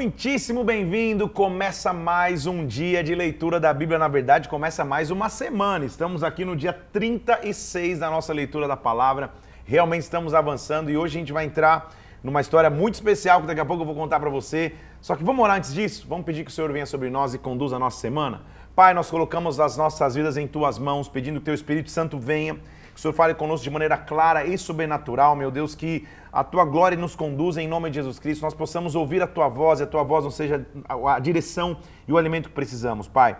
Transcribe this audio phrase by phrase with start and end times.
[0.00, 1.28] muitíssimo bem-vindo.
[1.28, 3.98] Começa mais um dia de leitura da Bíblia.
[3.98, 5.84] Na verdade, começa mais uma semana.
[5.84, 9.30] Estamos aqui no dia 36 da nossa leitura da palavra.
[9.62, 11.90] Realmente estamos avançando e hoje a gente vai entrar
[12.24, 14.72] numa história muito especial que daqui a pouco eu vou contar para você.
[15.02, 16.06] Só que vamos orar antes disso?
[16.08, 18.40] Vamos pedir que o Senhor venha sobre nós e conduza a nossa semana?
[18.74, 22.56] Pai, nós colocamos as nossas vidas em tuas mãos, pedindo que teu Espírito Santo venha
[23.00, 26.98] o Senhor fale conosco de maneira clara e sobrenatural, meu Deus, que a tua glória
[26.98, 29.86] nos conduza em nome de Jesus Cristo, nós possamos ouvir a tua voz e a
[29.86, 33.38] tua voz não seja a, direção e o alimento que precisamos, Pai.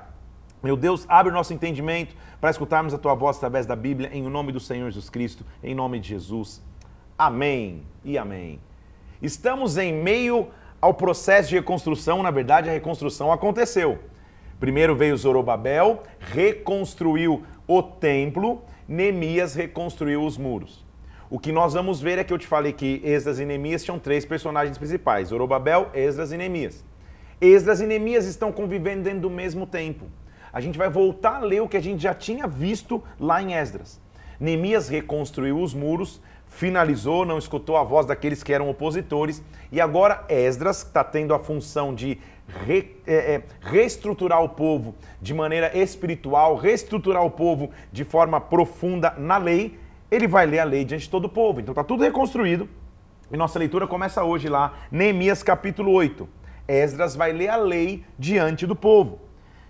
[0.62, 4.23] Meu Deus, abre o nosso entendimento para escutarmos a tua voz através da Bíblia, em
[4.23, 6.62] nome do Senhor Jesus Cristo, em nome de Jesus.
[7.18, 8.59] Amém e amém.
[9.20, 10.48] Estamos em meio
[10.80, 13.98] ao processo de reconstrução, na verdade, a reconstrução aconteceu.
[14.59, 20.84] Primeiro veio Zorobabel, reconstruiu o templo, Neemias reconstruiu os muros.
[21.30, 24.01] O que nós vamos ver é que eu te falei que Esdras e Neemias tinham
[24.01, 26.84] três personagens principais: Zorobabel, Esdras e Neemias.
[27.40, 30.06] Esdras e Neemias estão convivendo dentro do mesmo tempo.
[30.52, 33.54] A gente vai voltar a ler o que a gente já tinha visto lá em
[33.54, 34.00] Esdras.
[34.40, 40.24] Neemias reconstruiu os muros, finalizou, não escutou a voz daqueles que eram opositores, e agora
[40.28, 42.18] Esdras está tendo a função de
[42.66, 49.15] re, é, é, reestruturar o povo de maneira espiritual, reestruturar o povo de forma profunda
[49.18, 49.79] na lei,
[50.10, 51.60] ele vai ler a lei diante de todo o povo.
[51.60, 52.68] Então está tudo reconstruído.
[53.32, 56.28] E nossa leitura começa hoje lá, Neemias capítulo 8.
[56.66, 59.21] Esdras vai ler a lei diante do povo.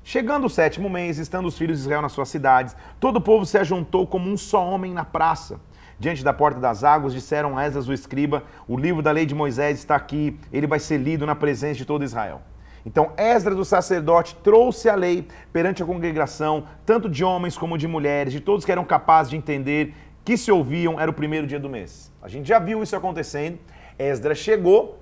[0.03, 3.45] Chegando o sétimo mês, estando os filhos de Israel nas suas cidades, todo o povo
[3.45, 5.61] se ajuntou como um só homem na praça.
[5.99, 9.35] Diante da porta das águas, disseram a Esdras o escriba: O livro da lei de
[9.35, 12.41] Moisés está aqui, ele vai ser lido na presença de todo Israel.
[12.85, 17.87] Então, Esdras, o sacerdote, trouxe a lei perante a congregação, tanto de homens como de
[17.87, 21.59] mulheres, de todos que eram capazes de entender, que se ouviam, era o primeiro dia
[21.59, 22.13] do mês.
[22.23, 23.59] A gente já viu isso acontecendo.
[23.99, 24.99] Esdras chegou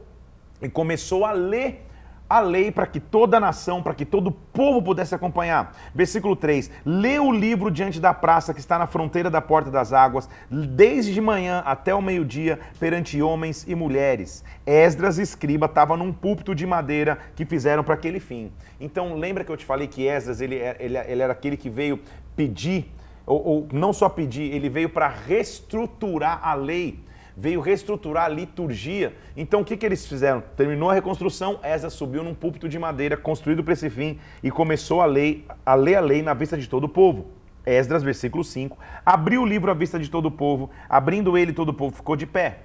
[0.61, 1.88] e começou a ler
[2.29, 5.75] a lei para que toda a nação, para que todo o povo pudesse acompanhar.
[5.95, 9.93] Versículo 3: Lê o livro diante da praça que está na fronteira da porta das
[9.93, 14.45] águas, desde de manhã até o meio-dia, perante homens e mulheres.
[14.67, 18.53] Esdras, escriba, estava num púlpito de madeira que fizeram para aquele fim.
[18.79, 22.01] Então, lembra que eu te falei que Esdras ele, ele, ele era aquele que veio
[22.37, 22.93] pedir,
[23.25, 27.01] ou, ou não só pedir, ele veio para reestruturar a lei
[27.39, 29.15] veio reestruturar a liturgia.
[29.37, 30.43] Então o que, que eles fizeram?
[30.57, 35.01] Terminou a reconstrução, Esa subiu num púlpito de madeira construído para esse fim e começou
[35.01, 37.27] a, a ler a lei na vista de todo o povo.
[37.65, 41.69] Esdras, versículo 5, abriu o livro à vista de todo o povo, abrindo ele todo
[41.69, 42.61] o povo ficou de pé.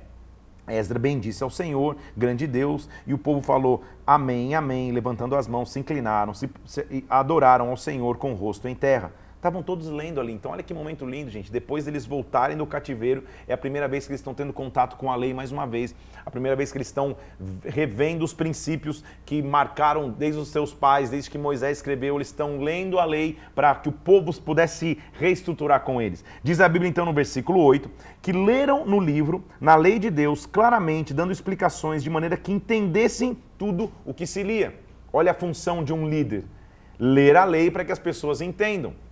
[0.68, 5.72] Esdras bendisse ao Senhor, grande Deus, e o povo falou amém, amém, levantando as mãos,
[5.72, 9.12] se inclinaram, se, se adoraram ao Senhor com o rosto em terra.
[9.44, 10.32] Estavam todos lendo ali.
[10.32, 11.52] Então, olha que momento lindo, gente.
[11.52, 15.12] Depois deles voltarem do cativeiro, é a primeira vez que eles estão tendo contato com
[15.12, 15.94] a lei mais uma vez.
[16.26, 17.18] A primeira vez que eles estão
[17.66, 22.16] revendo os princípios que marcaram desde os seus pais, desde que Moisés escreveu.
[22.16, 26.24] Eles estão lendo a lei para que o povo pudesse se reestruturar com eles.
[26.42, 30.46] Diz a Bíblia, então, no versículo 8, que leram no livro, na lei de Deus,
[30.46, 34.74] claramente, dando explicações de maneira que entendessem tudo o que se lia.
[35.12, 36.46] Olha a função de um líder.
[36.98, 39.04] Ler a lei para que as pessoas entendam.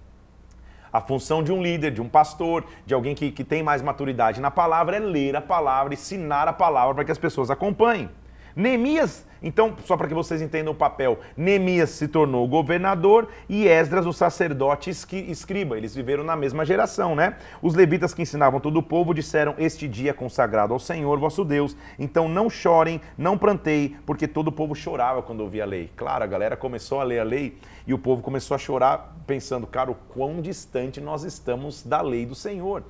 [0.92, 4.42] A função de um líder, de um pastor, de alguém que, que tem mais maturidade
[4.42, 8.10] na palavra é ler a palavra, ensinar a palavra para que as pessoas acompanhem.
[8.56, 14.06] Neemias, então, só para que vocês entendam o papel, Neemias se tornou governador e Esdras
[14.06, 15.78] o sacerdote escriba.
[15.78, 17.38] Eles viveram na mesma geração, né?
[17.62, 21.44] Os levitas que ensinavam todo o povo disseram: Este dia é consagrado ao Senhor vosso
[21.44, 21.76] Deus.
[21.98, 25.90] Então não chorem, não plantei, porque todo o povo chorava quando ouvia a lei.
[25.96, 27.58] Claro, a galera começou a ler a lei
[27.88, 32.28] e o povo começou a chorar, pensando, cara, o quão distante nós estamos da lei
[32.28, 32.84] do Senhor.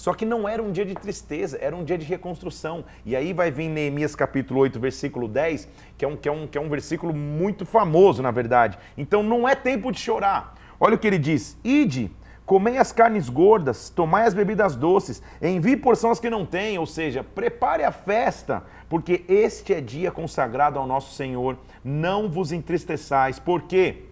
[0.00, 2.86] Só que não era um dia de tristeza, era um dia de reconstrução.
[3.04, 5.68] E aí vai vir Neemias capítulo 8, versículo 10,
[5.98, 8.78] que é um, que é um, que é um versículo muito famoso, na verdade.
[8.96, 10.54] Então não é tempo de chorar.
[10.80, 12.10] Olha o que ele diz: Ide,
[12.46, 17.22] comei as carnes gordas, tomai as bebidas doces, envie porções que não têm, ou seja,
[17.22, 21.58] prepare a festa, porque este é dia consagrado ao nosso Senhor.
[21.84, 24.04] Não vos entristeçais, porque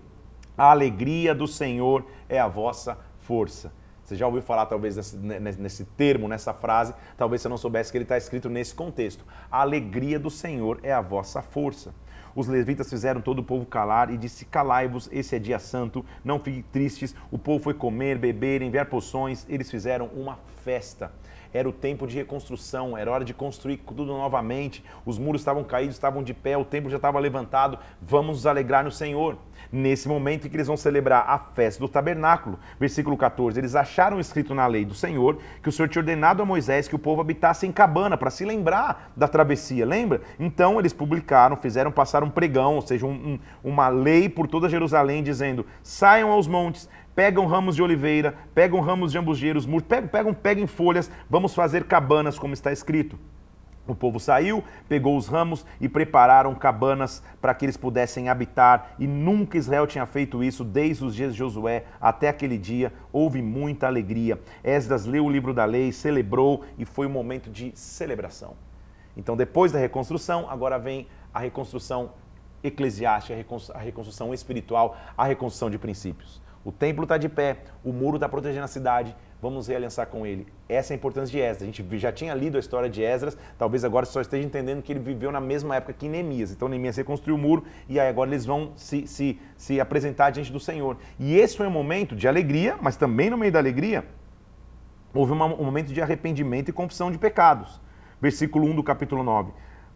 [0.55, 3.73] a alegria do Senhor é a vossa força.
[4.09, 7.99] Você já ouviu falar, talvez, nesse, nesse termo, nessa frase, talvez você não soubesse que
[7.99, 9.23] ele está escrito nesse contexto.
[9.53, 11.93] A alegria do Senhor é a vossa força.
[12.35, 16.41] Os levitas fizeram todo o povo calar e disse: Calai-vos, esse é dia santo, não
[16.41, 17.15] fiquem tristes.
[17.31, 19.45] O povo foi comer, beber, enviar poções.
[19.47, 21.13] Eles fizeram uma festa.
[21.53, 24.83] Era o tempo de reconstrução, era hora de construir tudo novamente.
[25.05, 27.79] Os muros estavam caídos, estavam de pé, o templo já estava levantado.
[28.01, 29.37] Vamos nos alegrar no Senhor.
[29.70, 34.19] Nesse momento em que eles vão celebrar a festa do tabernáculo, versículo 14, eles acharam
[34.19, 37.20] escrito na lei do Senhor que o Senhor tinha ordenado a Moisés que o povo
[37.20, 40.23] habitasse em cabana para se lembrar da travessia, lembra?
[40.41, 44.70] Então eles publicaram, fizeram passar um pregão, ou seja, um, um, uma lei por toda
[44.70, 50.32] Jerusalém dizendo: saiam aos montes, pegam ramos de oliveira, pegam ramos de ambugeiros, pegam, pegam,
[50.32, 53.19] peguem folhas, vamos fazer cabanas, como está escrito.
[53.88, 59.06] O povo saiu, pegou os ramos e prepararam cabanas para que eles pudessem habitar, e
[59.06, 62.93] nunca Israel tinha feito isso desde os dias de Josué até aquele dia.
[63.11, 64.38] Houve muita alegria.
[64.62, 68.55] Esdras leu o livro da lei, celebrou e foi um momento de celebração.
[69.17, 72.11] Então, depois da reconstrução, agora vem a reconstrução
[72.62, 73.35] eclesiástica,
[73.75, 76.43] a reconstrução espiritual, a reconstrução de princípios.
[76.62, 80.46] O templo está de pé, o muro está protegendo a cidade, vamos realiançar com ele.
[80.69, 81.62] Essa é a importância de Esdras.
[81.62, 84.93] A gente já tinha lido a história de Esdras, talvez agora só esteja entendendo que
[84.93, 86.50] ele viveu na mesma época que Neemias.
[86.50, 90.52] Então Neemias reconstruiu o muro e aí agora eles vão se, se, se apresentar diante
[90.52, 90.96] do Senhor.
[91.19, 94.05] E esse foi um momento de alegria, mas também no meio da alegria
[95.14, 97.81] houve uma, um momento de arrependimento e confissão de pecados.
[98.20, 99.52] Versículo 1 do capítulo 9.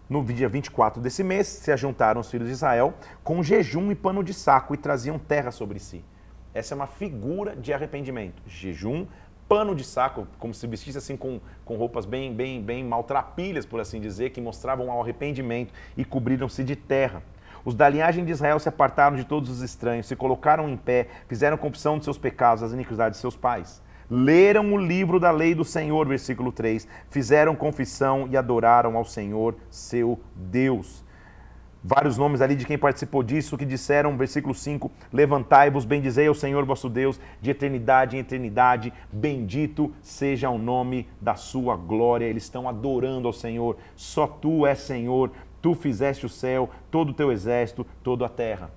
[0.09, 2.95] No dia 24 desse mês, se ajuntaram os filhos de Israel
[3.25, 6.05] com jejum e pano de saco e traziam terra sobre si.
[6.55, 8.43] Essa é uma figura de arrependimento.
[8.47, 9.07] Jejum,
[9.53, 13.81] pano de saco, como se vestisse assim com, com roupas bem, bem, bem maltrapilhas, por
[13.81, 17.23] assim dizer, que mostravam ao arrependimento e cobriram-se de terra.
[17.63, 21.07] Os da linhagem de Israel se apartaram de todos os estranhos, se colocaram em pé,
[21.29, 23.83] fizeram confissão de seus pecados, das iniquidades de seus pais.
[24.09, 29.55] Leram o livro da lei do Senhor, versículo 3, fizeram confissão e adoraram ao Senhor,
[29.71, 31.05] seu Deus
[31.83, 36.65] vários nomes ali de quem participou disso, que disseram, versículo 5: Levantai-vos, bendizei ao Senhor
[36.65, 42.27] vosso Deus, de eternidade em eternidade, bendito seja o nome da sua glória.
[42.27, 45.31] Eles estão adorando ao Senhor, só tu és Senhor,
[45.61, 48.71] tu fizeste o céu, todo o teu exército, toda a terra.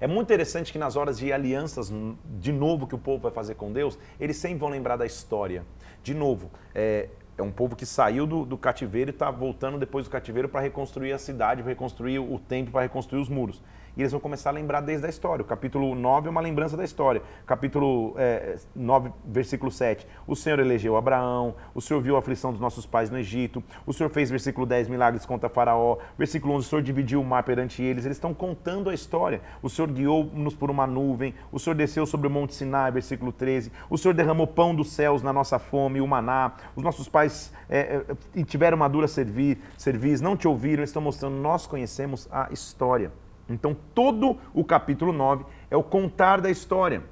[0.00, 1.92] É muito interessante que nas horas de alianças,
[2.38, 5.64] de novo, que o povo vai fazer com Deus, eles sempre vão lembrar da história.
[6.02, 10.04] De novo, é, é um povo que saiu do, do cativeiro e está voltando depois
[10.04, 13.60] do cativeiro para reconstruir a cidade, para reconstruir o templo, para reconstruir os muros
[13.96, 15.42] e eles vão começar a lembrar desde a história.
[15.42, 17.22] O capítulo 9 é uma lembrança da história.
[17.46, 20.06] Capítulo é, 9, versículo 7.
[20.26, 23.92] O Senhor elegeu Abraão, o Senhor viu a aflição dos nossos pais no Egito, o
[23.92, 25.98] Senhor fez, versículo 10, milagres contra Faraó.
[26.18, 28.04] Versículo 11, o Senhor dividiu o mar perante eles.
[28.04, 29.40] Eles estão contando a história.
[29.62, 33.70] O Senhor guiou-nos por uma nuvem, o Senhor desceu sobre o monte Sinai, versículo 13.
[33.88, 36.52] O Senhor derramou pão dos céus na nossa fome, o maná.
[36.74, 38.04] Os nossos pais é,
[38.36, 42.48] é, tiveram uma dura servir, serviço, não te ouviram, eles estão mostrando, nós conhecemos a
[42.52, 43.10] história.
[43.48, 47.02] Então, todo o capítulo 9 é o contar da história,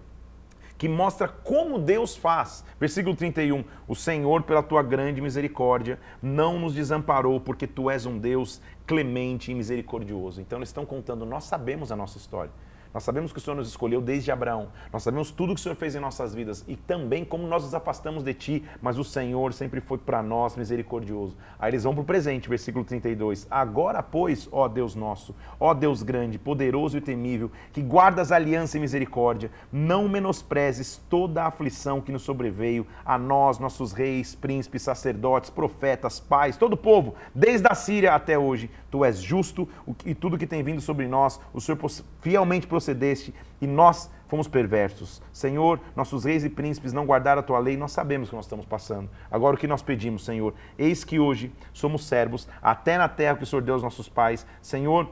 [0.79, 2.65] que mostra como Deus faz.
[2.81, 8.19] Versículo 31: O Senhor, pela tua grande misericórdia, não nos desamparou, porque tu és um
[8.19, 10.41] Deus clemente e misericordioso.
[10.41, 12.51] Então, eles estão contando, nós sabemos a nossa história.
[12.93, 14.69] Nós sabemos que o Senhor nos escolheu desde Abraão.
[14.93, 17.75] Nós sabemos tudo que o Senhor fez em nossas vidas e também como nós nos
[17.75, 21.37] afastamos de Ti, mas o Senhor sempre foi para nós misericordioso.
[21.59, 23.47] Aí eles vão para o presente, versículo 32.
[23.51, 28.81] Agora, pois, ó Deus nosso, ó Deus grande, poderoso e temível, que guardas aliança e
[28.81, 35.51] misericórdia, não menosprezes toda a aflição que nos sobreveio a nós, nossos reis, príncipes, sacerdotes,
[35.51, 38.71] profetas, pais, todo o povo, desde a Síria até hoje.
[38.93, 39.67] Tu és justo
[40.05, 41.79] e tudo que tem vindo sobre nós, o Senhor
[42.21, 45.23] fielmente procedeste e nós fomos perversos.
[45.33, 48.67] Senhor, nossos reis e príncipes não guardaram a tua lei, nós sabemos que nós estamos
[48.67, 49.09] passando.
[49.31, 50.53] Agora o que nós pedimos, Senhor?
[50.77, 54.47] Eis que hoje somos servos, até na terra que o Senhor deu aos nossos pais.
[54.61, 55.11] Senhor,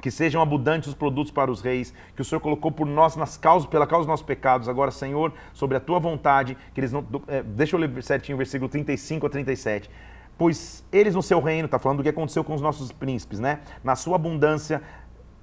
[0.00, 3.36] que sejam abundantes os produtos para os reis, que o Senhor colocou por nós nas
[3.36, 4.68] causas, pela causa dos nossos pecados.
[4.68, 7.04] Agora, Senhor, sobre a tua vontade, que eles não.
[7.26, 9.90] É, deixa eu ler certinho o versículo 35 a 37
[10.40, 13.60] pois eles no seu reino, está falando do que aconteceu com os nossos príncipes, né?
[13.84, 14.80] Na sua abundância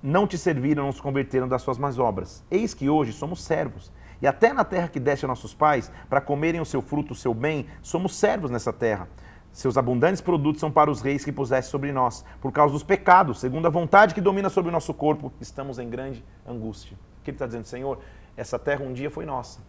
[0.02, 2.44] não te serviram, não se converteram das suas más obras.
[2.50, 3.94] Eis que hoje somos servos.
[4.20, 7.16] E até na terra que deste a nossos pais, para comerem o seu fruto, o
[7.16, 9.08] seu bem, somos servos nessa terra.
[9.52, 12.26] Seus abundantes produtos são para os reis que puseste sobre nós.
[12.42, 15.88] Por causa dos pecados, segundo a vontade que domina sobre o nosso corpo, estamos em
[15.88, 16.98] grande angústia.
[17.20, 18.00] O que ele está dizendo, Senhor?
[18.36, 19.60] Essa terra um dia foi nossa.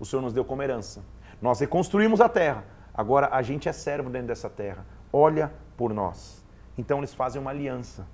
[0.00, 1.04] O Senhor nos deu como herança.
[1.42, 2.77] Nós reconstruímos a terra.
[2.98, 4.84] Agora a gente é servo dentro dessa terra.
[5.12, 6.44] Olha por nós.
[6.76, 8.04] Então eles fazem uma aliança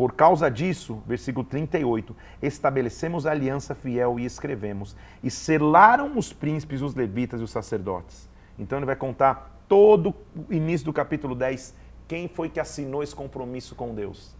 [0.00, 6.80] por causa disso, versículo 38, estabelecemos a aliança fiel e escrevemos, e selaram os príncipes,
[6.80, 8.26] os levitas e os sacerdotes.
[8.58, 10.14] Então ele vai contar todo
[10.48, 11.74] o início do capítulo 10,
[12.08, 14.34] quem foi que assinou esse compromisso com Deus.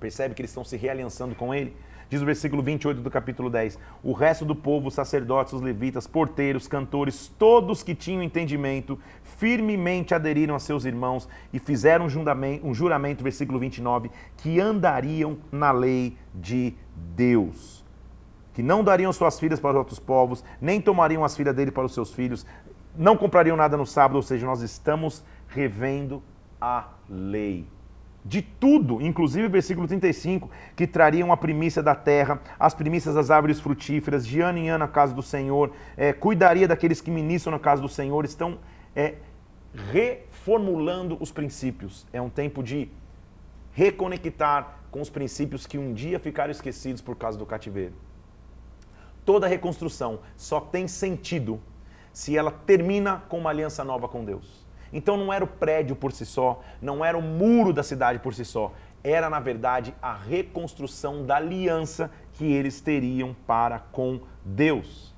[0.00, 1.76] Percebe que eles estão se realiançando com ele?
[2.08, 6.66] Diz o versículo 28 do capítulo 10: O resto do povo, sacerdotes, os levitas, porteiros,
[6.66, 12.74] cantores, todos que tinham entendimento, firmemente aderiram a seus irmãos e fizeram um juramento, um
[12.74, 16.74] juramento, versículo 29, que andariam na lei de
[17.14, 17.84] Deus.
[18.54, 21.84] Que não dariam suas filhas para os outros povos, nem tomariam as filhas dele para
[21.84, 22.44] os seus filhos,
[22.96, 26.20] não comprariam nada no sábado, ou seja, nós estamos revendo
[26.60, 27.68] a lei.
[28.24, 33.30] De tudo, inclusive o versículo 35, que trariam a primícia da terra, as primícias das
[33.30, 37.52] árvores frutíferas, de ano em ano a casa do Senhor, é, cuidaria daqueles que ministram
[37.52, 38.58] na casa do Senhor, estão
[38.94, 39.14] é,
[39.90, 42.06] reformulando os princípios.
[42.12, 42.90] É um tempo de
[43.72, 47.94] reconectar com os princípios que um dia ficaram esquecidos por causa do cativeiro.
[49.24, 51.60] Toda reconstrução só tem sentido
[52.12, 54.59] se ela termina com uma aliança nova com Deus.
[54.92, 58.34] Então não era o prédio por si só, não era o muro da cidade por
[58.34, 65.10] si só, era na verdade a reconstrução da aliança que eles teriam para com Deus.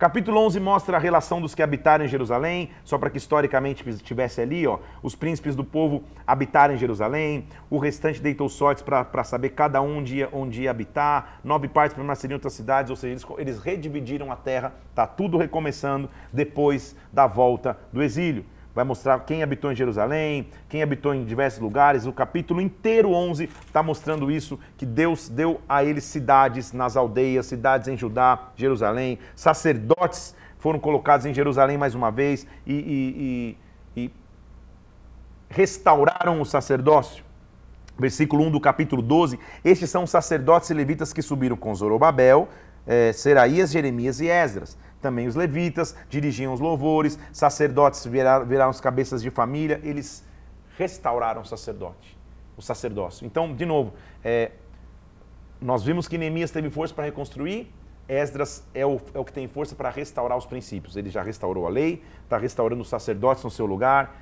[0.00, 4.40] Capítulo 11 mostra a relação dos que habitaram em Jerusalém, só para que historicamente estivesse
[4.40, 9.50] ali, ó, os príncipes do povo habitaram em Jerusalém, o restante deitou sortes para saber
[9.50, 13.12] cada um onde ia, onde ia habitar, nove partes permaneceriam em outras cidades, ou seja,
[13.12, 19.18] eles, eles redividiram a terra, está tudo recomeçando depois da volta do exílio vai mostrar
[19.20, 22.06] quem habitou em Jerusalém, quem habitou em diversos lugares.
[22.06, 27.46] O capítulo inteiro 11 está mostrando isso, que Deus deu a eles cidades nas aldeias,
[27.46, 33.56] cidades em Judá, Jerusalém, sacerdotes foram colocados em Jerusalém mais uma vez e, e,
[33.96, 34.10] e, e
[35.48, 37.24] restauraram o sacerdócio.
[37.98, 42.48] Versículo 1 do capítulo 12, estes são os sacerdotes e levitas que subiram com Zorobabel,
[42.86, 48.80] eh, Seraías, Jeremias e Esdras também os levitas dirigiam os louvores, sacerdotes viraram, viraram os
[48.80, 50.24] cabeças de família, eles
[50.76, 52.16] restauraram o sacerdote,
[52.56, 53.26] o sacerdócio.
[53.26, 54.52] Então, de novo, é,
[55.60, 57.72] nós vimos que Neemias teve força para reconstruir,
[58.10, 60.96] Esdras é o, é o que tem força para restaurar os princípios.
[60.96, 64.16] Ele já restaurou a lei, está restaurando os sacerdotes no seu lugar,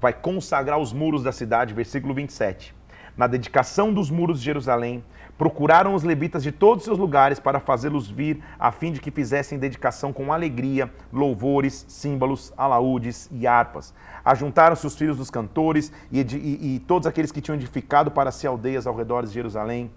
[0.00, 2.74] vai consagrar os muros da cidade, versículo 27.
[3.16, 5.04] Na dedicação dos muros de Jerusalém,
[5.36, 9.10] procuraram os levitas de todos os seus lugares para fazê-los vir, a fim de que
[9.10, 13.92] fizessem dedicação com alegria, louvores, símbolos, alaúdes e harpas.
[14.24, 18.46] Ajuntaram-se os filhos dos cantores e, e, e todos aqueles que tinham edificado para si
[18.46, 19.90] aldeias ao redor de Jerusalém.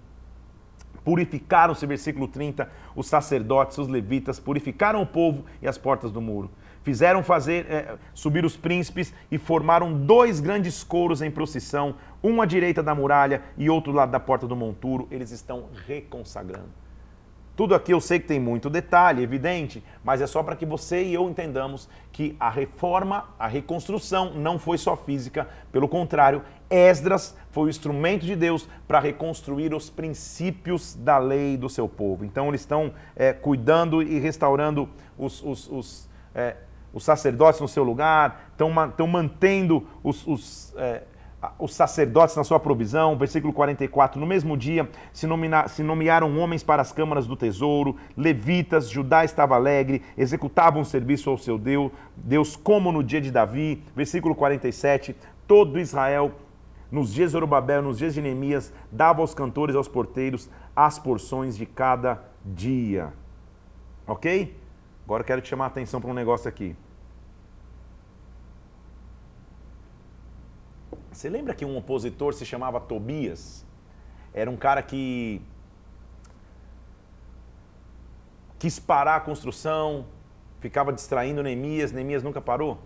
[1.03, 6.49] Purificaram-se, versículo 30, os sacerdotes, os levitas, purificaram o povo e as portas do muro
[6.85, 12.45] fizeram fazer é, subir os príncipes e formaram dois grandes coros em procissão, um à
[12.45, 15.07] direita da muralha e outro lado da porta do monturo.
[15.09, 16.85] Eles estão reconsagrando.
[17.55, 21.03] Tudo aqui eu sei que tem muito detalhe, evidente, mas é só para que você
[21.03, 27.35] e eu entendamos que a reforma, a reconstrução não foi só física, pelo contrário, Esdras
[27.51, 32.25] foi o instrumento de Deus para reconstruir os princípios da lei do seu povo.
[32.25, 36.57] Então eles estão é, cuidando e restaurando os, os, os é,
[36.95, 41.03] os sacerdotes no seu lugar, estão mantendo os, os, é,
[41.59, 43.17] os, sacerdotes na sua provisão.
[43.17, 47.97] Versículo 44: No mesmo dia se, nomina, se nomearam homens para as câmaras do tesouro,
[48.15, 53.83] levitas, Judá estava alegre, executavam serviço ao seu Deus, Deus como no dia de Davi.
[53.93, 55.13] Versículo 47:
[55.45, 56.31] Todo Israel
[56.89, 61.57] nos dias de Zorobabel, nos dias de Neemias, dava aos cantores, aos porteiros, as porções
[61.57, 63.11] de cada dia.
[64.07, 64.55] Ok?
[65.03, 66.75] Agora quero te chamar a atenção para um negócio aqui.
[71.15, 73.65] Você lembra que um opositor se chamava Tobias?
[74.33, 75.41] Era um cara que
[78.59, 80.07] quis parar a construção,
[80.59, 82.79] ficava distraindo Neemias, Neemias nunca parou.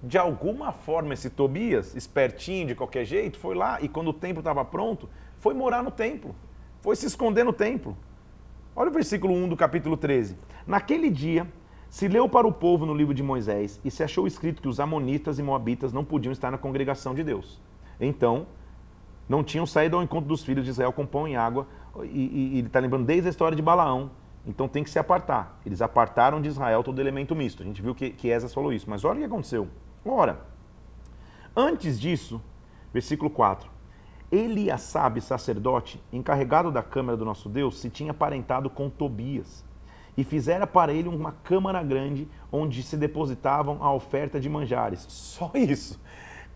[0.00, 4.38] De alguma forma, esse Tobias, espertinho de qualquer jeito, foi lá e quando o templo
[4.38, 6.32] estava pronto, foi morar no templo,
[6.80, 7.96] foi se esconder no templo.
[8.76, 10.38] Olha o versículo 1 do capítulo 13.
[10.64, 11.44] Naquele dia,
[11.94, 14.80] se leu para o povo no livro de Moisés e se achou escrito que os
[14.80, 17.62] amonitas e moabitas não podiam estar na congregação de Deus.
[18.00, 18.48] Então,
[19.28, 21.68] não tinham saído ao encontro dos filhos de Israel com pão e água,
[22.02, 24.10] e, e, ele está lembrando desde a história de Balaão.
[24.44, 25.60] Então tem que se apartar.
[25.64, 27.62] Eles apartaram de Israel todo elemento misto.
[27.62, 28.90] A gente viu que, que Esas falou isso.
[28.90, 29.68] Mas olha o que aconteceu.
[30.04, 30.40] Ora,
[31.54, 32.42] antes disso,
[32.92, 33.70] versículo 4.
[34.32, 39.64] Eliasabe, sacerdote, encarregado da câmara do nosso Deus, se tinha aparentado com Tobias
[40.16, 45.04] e fizera para ele uma câmara grande onde se depositavam a oferta de manjares.
[45.08, 46.00] Só isso.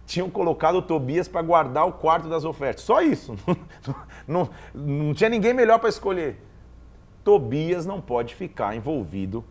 [0.06, 2.84] Tinham colocado Tobias para guardar o quarto das ofertas.
[2.84, 3.34] Só isso.
[3.86, 3.96] Não,
[4.26, 6.44] não, não tinha ninguém melhor para escolher.
[7.24, 9.44] Tobias não pode ficar envolvido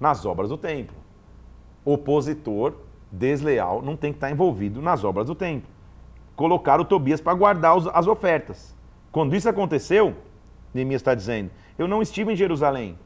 [0.00, 0.96] nas obras do templo.
[1.84, 2.74] Opositor
[3.10, 5.68] desleal não tem que estar envolvido nas obras do templo.
[6.36, 8.74] Colocaram Tobias para guardar as ofertas.
[9.12, 10.16] Quando isso aconteceu,
[10.72, 12.98] Neemias está dizendo, eu não estive em Jerusalém,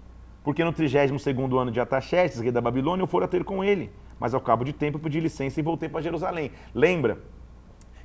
[0.48, 3.92] porque no 32º ano de Ataxerxes, rei da Babilônia, eu fora ter com ele.
[4.18, 6.52] Mas ao cabo de tempo pedi licença e voltei para Jerusalém.
[6.74, 7.18] Lembra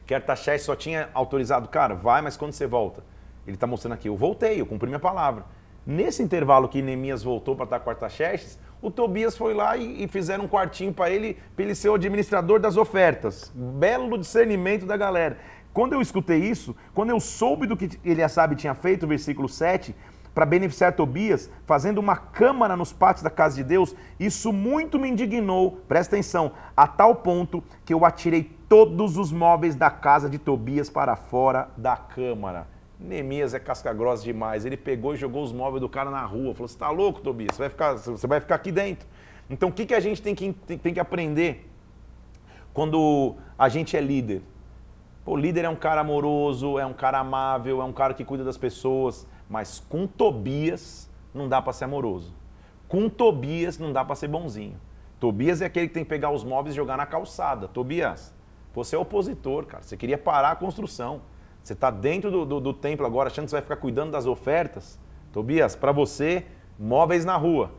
[0.06, 3.02] que Artaxerxes só tinha autorizado, cara, vai, mas quando você volta?
[3.48, 5.46] Ele está mostrando aqui, eu voltei, eu cumpri minha palavra.
[5.88, 10.08] Nesse intervalo que Neemias voltou para estar com Artaxerxes, o Tobias foi lá e, e
[10.10, 13.54] fizeram um quartinho para ele, para ele ser o administrador das ofertas.
[13.56, 15.38] Belo discernimento da galera.
[15.74, 19.96] Quando eu escutei isso, quando eu soube do que Eliasabe tinha feito, versículo 7,
[20.34, 25.10] para beneficiar Tobias, fazendo uma câmara nos pátios da casa de Deus, isso muito me
[25.10, 30.40] indignou, presta atenção, a tal ponto que eu atirei todos os móveis da casa de
[30.40, 32.68] Tobias para fora da câmara.
[33.00, 34.66] Neemias é casca grossa demais.
[34.66, 36.54] Ele pegou e jogou os móveis do cara na rua.
[36.54, 37.56] Falou: Você está louco, Tobias?
[37.56, 39.06] Você vai, ficar, você vai ficar aqui dentro.
[39.50, 41.70] Então, o que, que a gente tem que, tem, tem que aprender
[42.74, 44.42] quando a gente é líder?
[45.26, 48.44] O líder é um cara amoroso, é um cara amável, é um cara que cuida
[48.44, 49.28] das pessoas.
[49.54, 52.34] Mas com Tobias não dá para ser amoroso.
[52.88, 54.82] Com Tobias não dá para ser bonzinho.
[55.20, 57.68] Tobias é aquele que tem que pegar os móveis e jogar na calçada.
[57.68, 58.34] Tobias,
[58.74, 59.84] você é opositor, cara.
[59.84, 61.22] Você queria parar a construção.
[61.64, 64.26] Você está dentro do, do, do, templo agora, achando que você vai ficar cuidando das
[64.26, 65.00] ofertas.
[65.32, 66.48] Tobias, para você,
[66.80, 67.70] móveis na rua.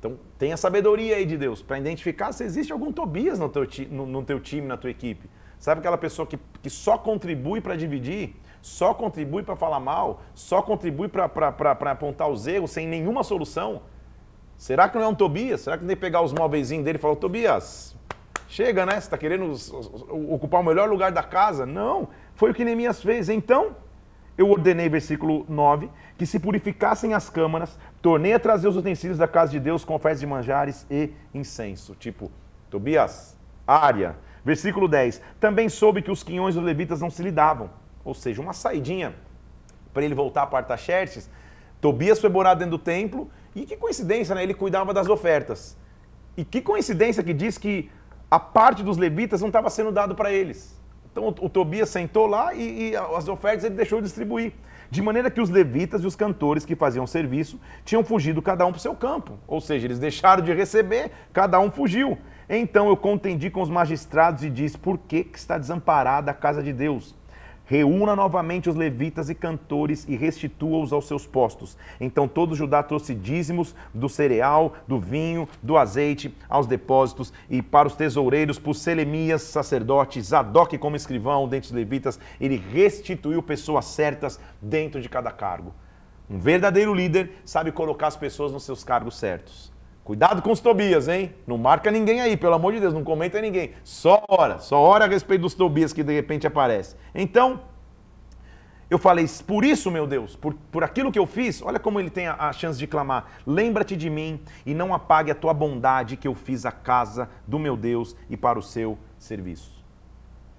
[0.00, 4.04] Então, tenha sabedoria aí de Deus para identificar se existe algum Tobias no teu, no,
[4.04, 5.30] no teu time, na tua equipe.
[5.60, 8.34] Sabe aquela pessoa que, que só contribui para dividir?
[8.64, 10.22] Só contribui para falar mal?
[10.34, 11.26] Só contribui para
[11.90, 13.82] apontar os erros sem nenhuma solução?
[14.56, 15.60] Será que não é um Tobias?
[15.60, 17.94] Será que tem que pegar os móveis dele e falar, Tobias,
[18.48, 18.92] chega, né?
[18.92, 19.54] Você está querendo
[20.32, 21.66] ocupar o melhor lugar da casa?
[21.66, 22.08] Não.
[22.36, 23.28] Foi o que Neemias fez.
[23.28, 23.76] Então,
[24.38, 29.28] eu ordenei, versículo 9, que se purificassem as câmaras, tornei a trazer os utensílios da
[29.28, 31.94] casa de Deus com ofertas de manjares e incenso.
[31.96, 32.32] Tipo,
[32.70, 34.16] Tobias, área.
[34.42, 37.68] Versículo 10, também soube que os quinhões dos levitas não se lidavam.
[38.04, 39.14] Ou seja, uma saidinha
[39.92, 41.30] para ele voltar para Artaxerxes.
[41.80, 44.42] Tobias foi morar dentro do templo e que coincidência, né?
[44.42, 45.76] Ele cuidava das ofertas.
[46.36, 47.90] E que coincidência que diz que
[48.30, 50.78] a parte dos levitas não estava sendo dado para eles.
[51.10, 54.52] Então o, o Tobias sentou lá e, e, as ofertas ele deixou de distribuir.
[54.90, 58.70] De maneira que os levitas e os cantores que faziam serviço tinham fugido cada um
[58.70, 59.38] para o seu campo.
[59.46, 62.18] Ou seja, eles deixaram de receber, cada um fugiu.
[62.48, 66.62] Então eu contendi com os magistrados e disse: Por que, que está desamparada a casa
[66.62, 67.14] de Deus?
[67.66, 71.78] Reúna novamente os levitas e cantores e restitua-os aos seus postos.
[71.98, 77.88] Então todo Judá trouxe dízimos do cereal, do vinho, do azeite aos depósitos e para
[77.88, 84.38] os tesoureiros, por Selemias, sacerdote, Zadok como escrivão, dentre os levitas, ele restituiu pessoas certas
[84.60, 85.72] dentro de cada cargo.
[86.28, 89.73] Um verdadeiro líder sabe colocar as pessoas nos seus cargos certos.
[90.04, 91.34] Cuidado com os Tobias, hein?
[91.46, 93.72] Não marca ninguém aí, pelo amor de Deus, não comenta ninguém.
[93.82, 96.94] Só ora, só ora a respeito dos Tobias que de repente aparece.
[97.14, 97.62] Então,
[98.90, 102.10] eu falei, por isso, meu Deus, por, por aquilo que eu fiz, olha como ele
[102.10, 103.24] tem a, a chance de clamar.
[103.46, 107.58] Lembra-te de mim e não apague a tua bondade que eu fiz à casa do
[107.58, 109.82] meu Deus e para o seu serviço.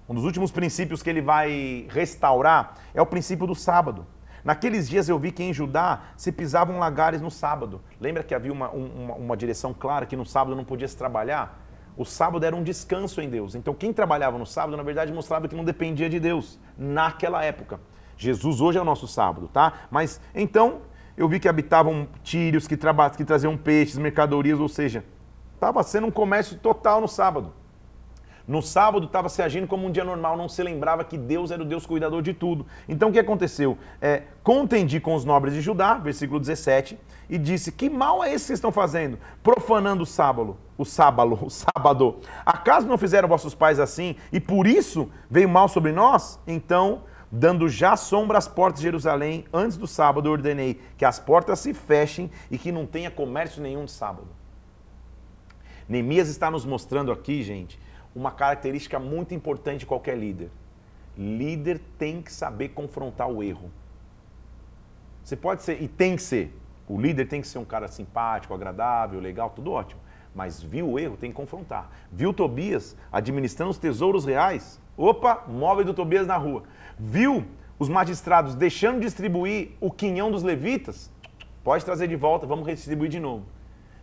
[0.10, 4.08] Um dos últimos princípios que ele vai restaurar é o princípio do sábado.
[4.45, 7.81] Naqueles dias eu vi que em Judá se pisavam lagares no sábado.
[7.99, 11.65] Lembra que havia uma, uma, uma direção clara que no sábado não podia se trabalhar?
[11.97, 13.55] O sábado era um descanso em Deus.
[13.55, 17.79] Então quem trabalhava no sábado, na verdade, mostrava que não dependia de Deus naquela época.
[18.15, 19.73] Jesus hoje é o nosso sábado, tá?
[19.89, 20.81] Mas então
[21.17, 25.03] eu vi que habitavam tírios, que, que traziam peixes, mercadorias, ou seja,
[25.55, 27.51] estava sendo um comércio total no sábado.
[28.47, 31.62] No sábado estava se agindo como um dia normal, não se lembrava que Deus era
[31.62, 32.65] o Deus cuidador de tudo.
[32.88, 33.75] Então o que aconteceu?
[33.99, 38.47] É, contendi com os nobres de Judá, versículo 17, e disse: Que mal é esse
[38.47, 39.17] que estão fazendo?
[39.41, 42.17] Profanando o sábado, o sábado, o sábado.
[42.45, 46.39] Acaso não fizeram vossos pais assim e por isso veio mal sobre nós?
[46.45, 51.60] Então, dando já sombra às portas de Jerusalém, antes do sábado, ordenei que as portas
[51.60, 54.27] se fechem e que não tenha comércio nenhum de sábado.
[55.89, 57.79] Neemias está nos mostrando aqui, gente,
[58.15, 60.49] uma característica muito importante de qualquer líder.
[61.17, 63.69] Líder tem que saber confrontar o erro.
[65.23, 66.56] Você pode ser, e tem que ser,
[66.88, 69.99] o líder tem que ser um cara simpático, agradável, legal, tudo ótimo.
[70.34, 71.89] Mas viu o erro, tem que confrontar.
[72.12, 74.80] Viu Tobias administrando os tesouros reais?
[74.97, 76.63] Opa, móvel do Tobias na rua.
[76.97, 77.45] Viu
[77.80, 81.12] os magistrados deixando de distribuir o quinhão dos levitas?
[81.63, 83.45] Pode trazer de volta, vamos redistribuir de novo.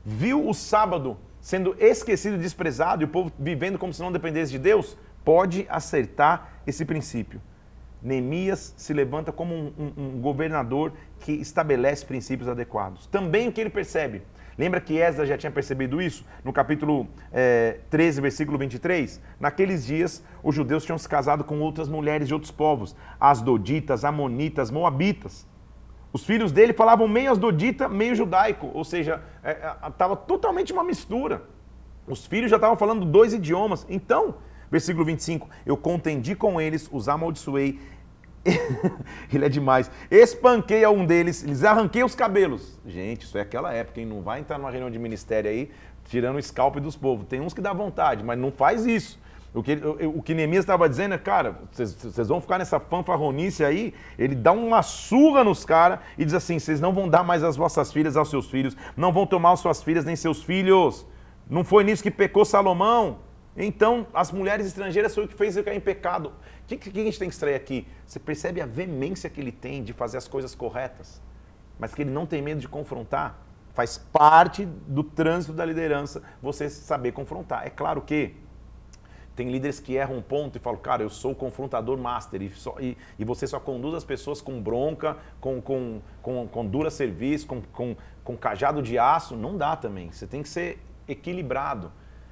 [0.05, 4.53] Viu o sábado sendo esquecido e desprezado e o povo vivendo como se não dependesse
[4.53, 7.41] de Deus, pode acertar esse princípio.
[8.01, 13.07] Neemias se levanta como um, um, um, governador que estabelece princípios adequados.
[13.07, 14.23] Também o que ele percebe.
[14.59, 16.25] Lembra que Esdras já tinha percebido isso?
[16.45, 19.21] No capítulo é, 13, versículo 23?
[19.41, 24.05] Naqueles dias, os judeus tinham se casado com outras mulheres de outros povos, as doditas,
[24.05, 25.47] amonitas, moabitas.
[26.13, 29.23] Os filhos dele falavam meio asdodita, meio judaico, ou seja,
[29.89, 31.43] estava é, é, totalmente uma mistura.
[32.07, 33.87] Os filhos já estavam falando dois idiomas.
[33.89, 34.35] Então,
[34.71, 37.81] versículo 25: Eu contendi com eles, os amaldiçoei.
[39.33, 39.89] Ele é demais.
[40.11, 42.79] Espanquei a um deles, lhes arranquei os cabelos.
[42.85, 44.07] Gente, isso é aquela época, hein?
[44.07, 45.71] Não vai entrar numa reunião de ministério aí
[46.05, 47.27] tirando o scalp dos povos.
[47.27, 49.19] Tem uns que dá vontade, mas não faz isso.
[49.55, 53.93] O que, o, que Neemias estava dizendo é, cara, vocês vão ficar nessa fanfarronice aí,
[54.19, 57.55] ele dá uma surra nos caras e diz assim, vocês não vão dar mais as
[57.55, 61.07] vossas filhas aos seus filhos, não vão tomar as suas filhas nem seus filhos.
[61.51, 63.19] Não foi nisso que pecou Salomão?
[63.55, 66.29] Então, as mulheres estrangeiras foi o que fez eu cair em pecado.
[66.29, 67.87] O que, que a gente tem que extrair aqui?
[68.07, 71.21] Você percebe a veemência que ele tem de fazer as coisas corretas,
[71.79, 73.39] mas que ele não tem medo de confrontar?
[73.75, 77.67] Faz parte do trânsito da liderança você saber confrontar.
[77.67, 78.35] É claro que
[79.43, 82.41] tem líderes que erram um ponto e falam, cara, eu sou o confrontador master.
[82.41, 86.65] E, só, e, e você só conduz as pessoas com bronca, com, com, com, com
[86.65, 89.37] dura serviço, com, com, com cajado de aço.
[89.37, 90.13] Não dá também.
[90.13, 91.91] Você tem que ser equilibrado.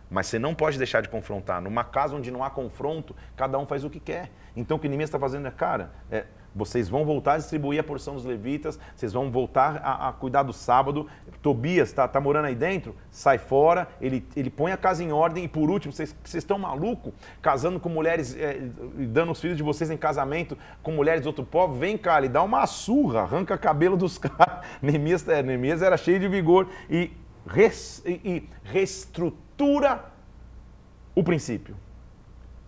[0.09, 1.61] Mas você não pode deixar de confrontar.
[1.61, 4.31] Numa casa onde não há confronto, cada um faz o que quer.
[4.55, 7.82] Então o que Neemias está fazendo é, cara, é, vocês vão voltar a distribuir a
[7.82, 11.06] porção dos levitas, vocês vão voltar a, a cuidar do sábado.
[11.40, 15.44] Tobias está tá morando aí dentro, sai fora, ele, ele põe a casa em ordem.
[15.44, 18.60] E por último, vocês, estão malucos casando com mulheres, é,
[19.08, 21.74] dando os filhos de vocês em casamento com mulheres de outro povo?
[21.74, 24.66] Vem cá, ele dá uma surra, arranca cabelo dos caras.
[24.82, 27.12] Neemias, é, era cheio de vigor e,
[27.46, 30.04] res, e, e reestrutura
[31.14, 31.76] o princípio.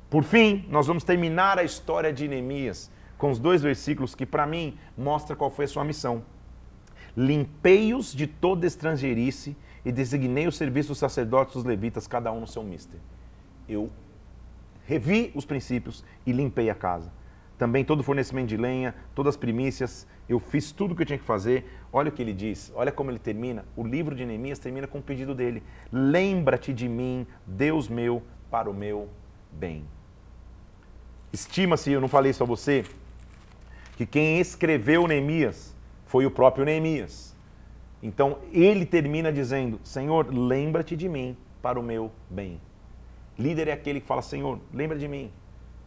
[0.09, 2.91] Por fim, nós vamos terminar a história de Neemias
[3.23, 6.25] com os dois versículos que, para mim, mostra qual foi a sua missão.
[7.17, 12.49] Limpei-os de toda estrangeirice e designei o serviço dos sacerdotes dos levitas, cada um no
[12.49, 12.99] seu mister.
[13.69, 13.89] Eu
[14.87, 17.13] revi os princípios e limpei a casa.
[17.57, 21.07] Também todo o fornecimento de lenha, todas as primícias, eu fiz tudo o que eu
[21.07, 21.79] tinha que fazer.
[21.93, 23.65] Olha o que ele diz, olha como ele termina.
[23.77, 28.69] O livro de Neemias termina com o pedido dele: Lembra-te de mim, Deus meu, para
[28.69, 29.09] o meu
[29.53, 29.85] bem.
[31.33, 32.85] Estima-se, eu não falei isso a você,
[33.97, 35.75] que quem escreveu Neemias
[36.07, 37.37] foi o próprio Neemias.
[38.03, 42.61] Então ele termina dizendo: Senhor, lembra-te de mim para o meu bem.
[43.39, 45.31] Líder é aquele que fala: Senhor, lembra de mim.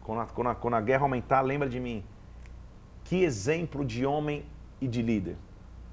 [0.01, 2.03] Quando a, quando a, quando a guerra aumentar, lembra de mim.
[3.03, 4.45] Que exemplo de homem
[4.79, 5.35] e de líder.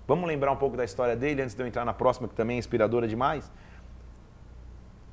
[0.07, 2.57] Vamos lembrar um pouco da história dele antes de eu entrar na próxima, que também
[2.57, 3.51] é inspiradora demais?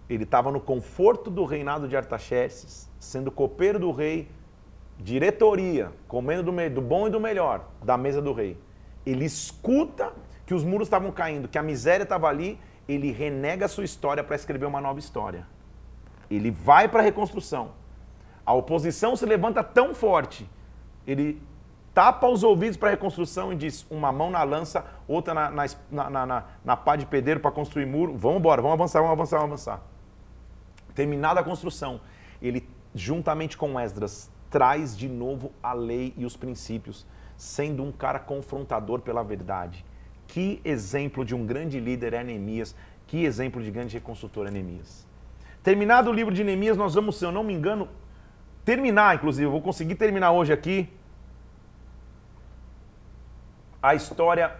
[0.09, 4.27] Ele estava no conforto do reinado de Artaxerxes, sendo copeiro do rei,
[4.99, 8.57] diretoria, comendo do, do bom e do melhor da mesa do rei.
[9.05, 10.11] Ele escuta
[10.45, 14.23] que os muros estavam caindo, que a miséria estava ali, ele renega a sua história
[14.23, 15.47] para escrever uma nova história.
[16.29, 17.71] Ele vai para a reconstrução.
[18.45, 20.49] A oposição se levanta tão forte,
[21.05, 21.41] ele
[21.93, 25.65] tapa os ouvidos para a reconstrução e diz: uma mão na lança, outra na, na,
[25.91, 28.17] na, na, na pá de pedreiro para construir muro.
[28.17, 29.81] Vamos embora, vamos avançar, vamos avançar, vamos avançar.
[30.95, 32.01] Terminada a construção,
[32.41, 37.05] ele, juntamente com Esdras, traz de novo a lei e os princípios,
[37.37, 39.85] sendo um cara confrontador pela verdade.
[40.27, 42.75] Que exemplo de um grande líder é Neemias,
[43.07, 45.07] que exemplo de grande reconstrutor é Neemias.
[45.63, 47.87] Terminado o livro de Neemias, nós vamos, se eu não me engano,
[48.63, 50.89] terminar, inclusive, eu vou conseguir terminar hoje aqui
[53.81, 54.53] a história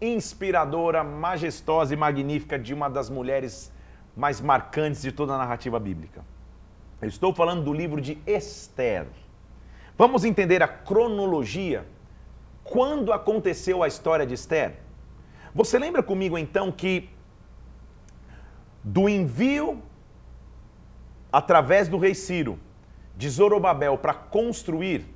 [0.00, 3.72] inspiradora, majestosa e magnífica de uma das mulheres
[4.16, 6.24] mais marcantes de toda a narrativa bíblica.
[7.02, 9.06] Eu estou falando do livro de Esther.
[9.96, 11.86] Vamos entender a cronologia.
[12.62, 14.74] Quando aconteceu a história de Esther?
[15.54, 17.08] Você lembra comigo então que
[18.84, 19.82] do envio
[21.32, 22.58] através do rei Ciro
[23.16, 25.06] de Zorobabel para construir,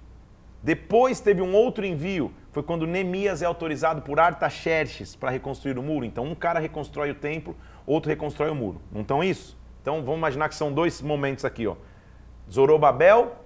[0.62, 5.82] depois teve um outro envio, foi quando Neemias é autorizado por Artaxerxes para reconstruir o
[5.82, 6.06] muro.
[6.06, 7.54] Então um cara reconstrói o templo,
[7.86, 8.80] outro reconstrói o muro.
[8.90, 9.56] Não estão isso?
[9.84, 11.76] Então vamos imaginar que são dois momentos aqui, ó.
[12.50, 13.36] Zorobabel,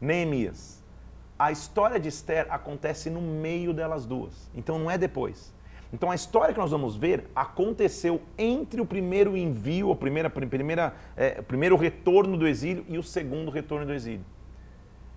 [0.00, 0.80] Neemias.
[1.36, 4.48] A história de Esther acontece no meio delas duas.
[4.54, 5.52] Então não é depois.
[5.92, 10.94] Então a história que nós vamos ver aconteceu entre o primeiro envio, a primeira, primeira,
[11.16, 14.24] é, o primeiro retorno do exílio e o segundo retorno do exílio.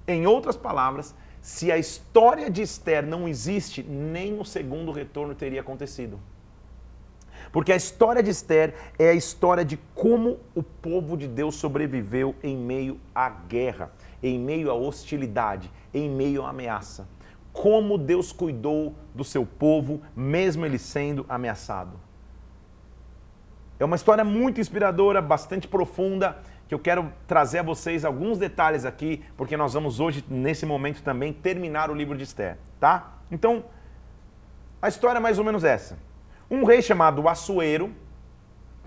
[0.08, 5.62] Em outras palavras, se a história de Esther não existe, nem o segundo retorno teria
[5.62, 6.20] acontecido.
[7.54, 12.36] Porque a história de Esther é a história de como o povo de Deus sobreviveu
[12.44, 13.92] em meio à guerra,
[14.24, 17.08] em meio à hostilidade, em meio à ameaça.
[17.54, 22.00] Como Deus cuidou do seu povo, mesmo ele sendo ameaçado.
[23.80, 28.84] É uma história muito inspiradora, bastante profunda, que eu quero trazer a vocês alguns detalhes
[28.84, 33.20] aqui, porque nós vamos hoje, nesse momento também, terminar o livro de Esther, tá?
[33.30, 33.64] Então,
[34.84, 35.98] A história é mais ou menos essa.
[36.54, 37.92] Um rei chamado Assuero.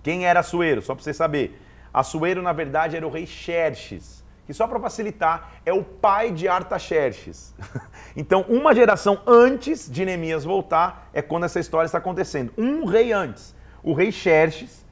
[0.01, 0.81] Quem era Assuero?
[0.81, 1.61] Só para você saber.
[1.93, 6.47] Assuero, na verdade, era o rei Xerxes, que só para facilitar, é o pai de
[6.47, 7.57] Artaxerxes.
[8.17, 12.53] então, uma geração antes de Neemias voltar é quando essa história está acontecendo.
[12.57, 13.53] Um rei antes.
[13.83, 14.87] O rei Xerxes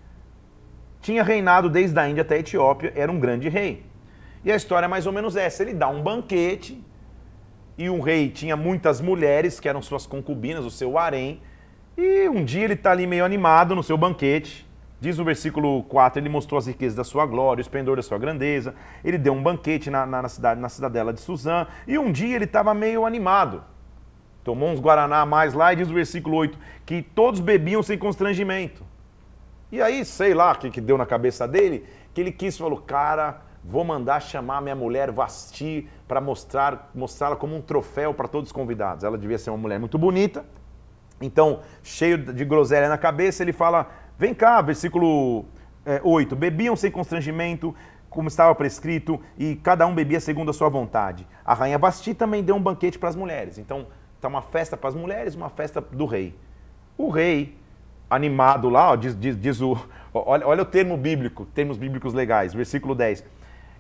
[1.00, 3.86] tinha reinado desde a Índia até a Etiópia, era um grande rei.
[4.44, 6.84] E a história é mais ou menos essa: ele dá um banquete,
[7.78, 11.40] e um rei tinha muitas mulheres, que eram suas concubinas, o seu harém,
[11.96, 14.66] e um dia ele está ali meio animado no seu banquete.
[15.00, 18.18] Diz o versículo 4, ele mostrou as riquezas da sua glória, o esplendor da sua
[18.18, 18.74] grandeza.
[19.04, 21.66] Ele deu um banquete na, na, na cidade, na cidadela de Suzã.
[21.86, 23.62] E um dia ele estava meio animado.
[24.42, 27.98] Tomou uns Guaraná a mais lá e diz o versículo 8 que todos bebiam sem
[27.98, 28.82] constrangimento.
[29.70, 32.78] E aí, sei lá o que, que deu na cabeça dele, que ele quis, falou,
[32.78, 38.48] cara, vou mandar chamar minha mulher Vasti para mostrar mostrá-la como um troféu para todos
[38.48, 39.04] os convidados.
[39.04, 40.44] Ela devia ser uma mulher muito bonita.
[41.20, 45.44] Então, cheio de groselha na cabeça, ele fala: Vem cá, versículo
[45.84, 47.74] é, 8: Bebiam sem constrangimento,
[48.10, 51.26] como estava prescrito, e cada um bebia segundo a sua vontade.
[51.44, 53.58] A rainha Vasti também deu um banquete para as mulheres.
[53.58, 56.34] Então, está uma festa para as mulheres, uma festa do rei.
[56.96, 57.56] O rei,
[58.08, 59.76] animado lá, ó, diz, diz, diz o.
[60.12, 63.24] Olha, olha o termo bíblico, termos bíblicos legais, versículo 10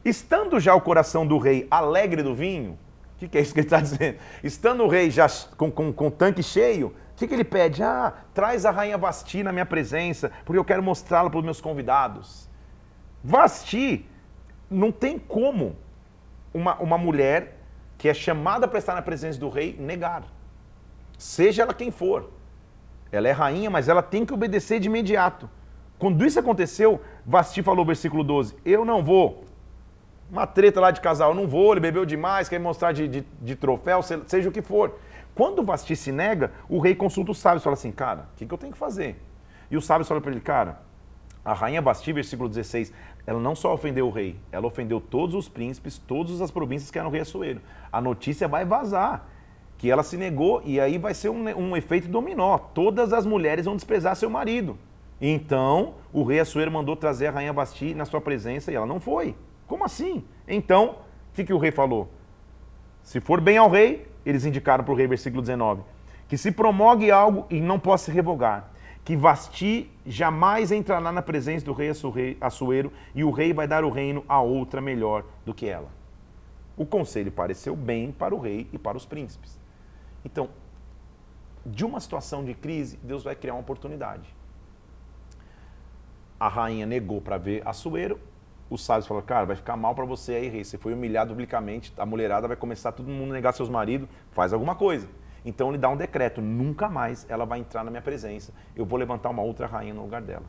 [0.04, 2.72] Estando já o coração do rei alegre do vinho,
[3.14, 4.18] o que, que, é isso que ele está dizendo?
[4.42, 7.80] Estando o rei já com, com, com o tanque cheio, o que, que ele pede?
[7.82, 11.60] Ah, traz a rainha Vasti na minha presença, porque eu quero mostrá-la para os meus
[11.60, 12.50] convidados.
[13.22, 14.04] Vasti,
[14.68, 15.76] não tem como
[16.52, 17.56] uma, uma mulher
[17.96, 20.24] que é chamada para estar na presença do rei negar.
[21.16, 22.30] Seja ela quem for.
[23.12, 25.48] Ela é rainha, mas ela tem que obedecer de imediato.
[26.00, 29.44] Quando isso aconteceu, Vasti falou, versículo 12: Eu não vou
[30.30, 33.54] uma treta lá de casal, não vou, ele bebeu demais, quer mostrar de, de, de
[33.54, 34.98] troféu, seja o que for.
[35.34, 38.36] Quando o Vasti se nega, o rei consulta os sábios e fala assim, cara, o
[38.36, 39.20] que, que eu tenho que fazer?
[39.70, 40.80] E os sábios falam para ele, cara,
[41.44, 42.92] a rainha Vasti, versículo 16,
[43.26, 46.98] ela não só ofendeu o rei, ela ofendeu todos os príncipes, todas as províncias que
[46.98, 47.60] eram rei Assuero.
[47.92, 49.28] A notícia vai vazar,
[49.76, 52.56] que ela se negou e aí vai ser um, um efeito dominó.
[52.56, 54.78] Todas as mulheres vão desprezar seu marido.
[55.20, 59.00] Então, o rei Assuero mandou trazer a rainha Vasti na sua presença e ela não
[59.00, 59.34] foi.
[59.66, 60.24] Como assim?
[60.46, 60.96] Então,
[61.32, 62.08] o que, que o rei falou?
[63.02, 65.82] Se for bem ao rei, eles indicaram para o rei, versículo 19,
[66.28, 68.70] que se promogue algo e não possa se revogar,
[69.04, 71.90] que Vasti jamais entrará na presença do rei
[72.40, 75.88] Assuero e o rei vai dar o reino a outra melhor do que ela.
[76.76, 79.58] O conselho pareceu bem para o rei e para os príncipes.
[80.24, 80.48] Então,
[81.64, 84.34] de uma situação de crise, Deus vai criar uma oportunidade.
[86.40, 88.18] A rainha negou para ver Assuero,
[88.70, 90.64] os sábios falaram, cara, vai ficar mal para você aí, rei.
[90.64, 94.52] Você foi humilhado publicamente, a mulherada vai começar todo mundo a negar seus maridos, faz
[94.52, 95.08] alguma coisa.
[95.44, 98.52] Então ele dá um decreto, nunca mais ela vai entrar na minha presença.
[98.74, 100.44] Eu vou levantar uma outra rainha no lugar dela.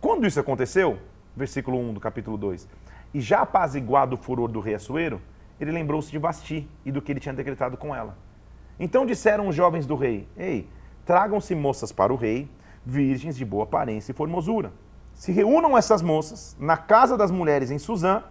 [0.00, 0.98] Quando isso aconteceu,
[1.36, 2.68] versículo 1 do capítulo 2,
[3.14, 5.20] e já apaziguado o furor do rei Assuero,
[5.60, 8.16] ele lembrou-se de Vasti e do que ele tinha decretado com ela.
[8.78, 10.68] Então disseram os jovens do rei: Ei,
[11.04, 12.50] tragam-se moças para o rei,
[12.84, 14.72] virgens de boa aparência e formosura
[15.20, 18.22] se reúnam essas moças na casa das mulheres em Suzã,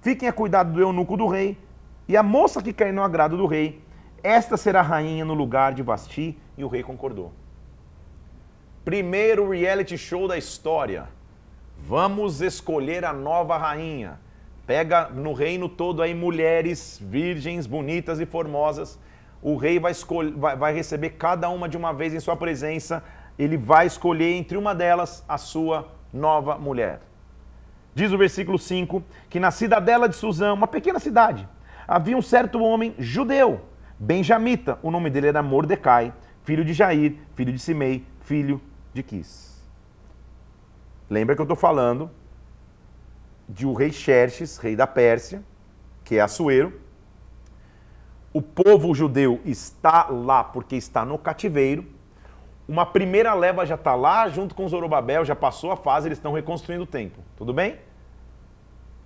[0.00, 1.58] fiquem a cuidado do eunuco do rei,
[2.08, 3.84] e a moça que cair no agrado do rei,
[4.22, 7.34] esta será rainha no lugar de Basti, e o rei concordou.
[8.82, 11.06] Primeiro reality show da história.
[11.78, 14.18] Vamos escolher a nova rainha.
[14.66, 18.98] Pega no reino todo aí mulheres virgens, bonitas e formosas.
[19.42, 23.04] O rei vai, escolher, vai, vai receber cada uma de uma vez em sua presença
[23.38, 27.00] ele vai escolher entre uma delas a sua nova mulher.
[27.94, 31.48] Diz o versículo 5 que na cidadela de Suzã, uma pequena cidade,
[31.86, 33.62] havia um certo homem judeu,
[33.98, 38.60] benjamita, o nome dele era Mordecai, filho de Jair, filho de Simei, filho
[38.92, 39.62] de Quis.
[41.08, 42.10] Lembra que eu estou falando
[43.48, 45.42] de o rei Xerxes, rei da Pérsia,
[46.04, 46.80] que é Assuero.
[48.32, 51.84] O povo judeu está lá porque está no cativeiro,
[52.72, 56.32] uma primeira leva já está lá, junto com Zorobabel, já passou a fase, eles estão
[56.32, 57.22] reconstruindo o templo.
[57.36, 57.78] Tudo bem?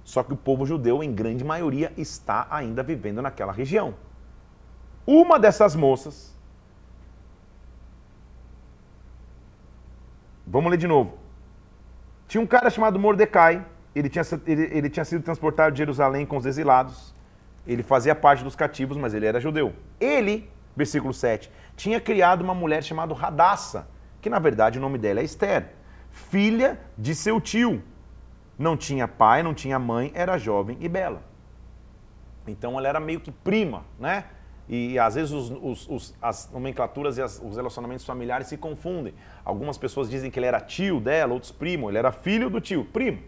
[0.04, 3.94] Só que o povo judeu, em grande maioria, está ainda vivendo naquela região.
[5.04, 6.32] Uma dessas moças.
[10.46, 11.18] Vamos ler de novo.
[12.28, 13.66] Tinha um cara chamado Mordecai.
[13.96, 17.12] Ele tinha, ele, ele tinha sido transportado de Jerusalém com os exilados.
[17.66, 19.72] Ele fazia parte dos cativos, mas ele era judeu.
[19.98, 23.88] Ele, versículo 7, tinha criado uma mulher chamada Radassa,
[24.20, 25.70] que na verdade o nome dela é Esther,
[26.10, 27.82] filha de seu tio.
[28.58, 31.22] Não tinha pai, não tinha mãe, era jovem e bela.
[32.46, 34.24] Então ela era meio que prima, né?
[34.68, 39.14] E às vezes os, os, os, as nomenclaturas e as, os relacionamentos familiares se confundem.
[39.44, 42.84] Algumas pessoas dizem que ele era tio dela, outros primo, ele era filho do tio,
[42.84, 43.22] primo.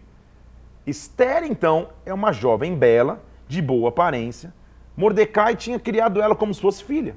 [0.85, 4.53] Esther, então, é uma jovem bela, de boa aparência.
[4.97, 7.15] Mordecai tinha criado ela como se fosse filha.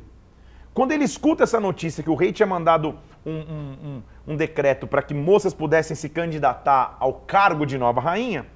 [0.75, 4.87] Quando ele escuta essa notícia que o rei tinha mandado um, um, um, um decreto
[4.87, 8.47] para que moças pudessem se candidatar ao cargo de nova rainha,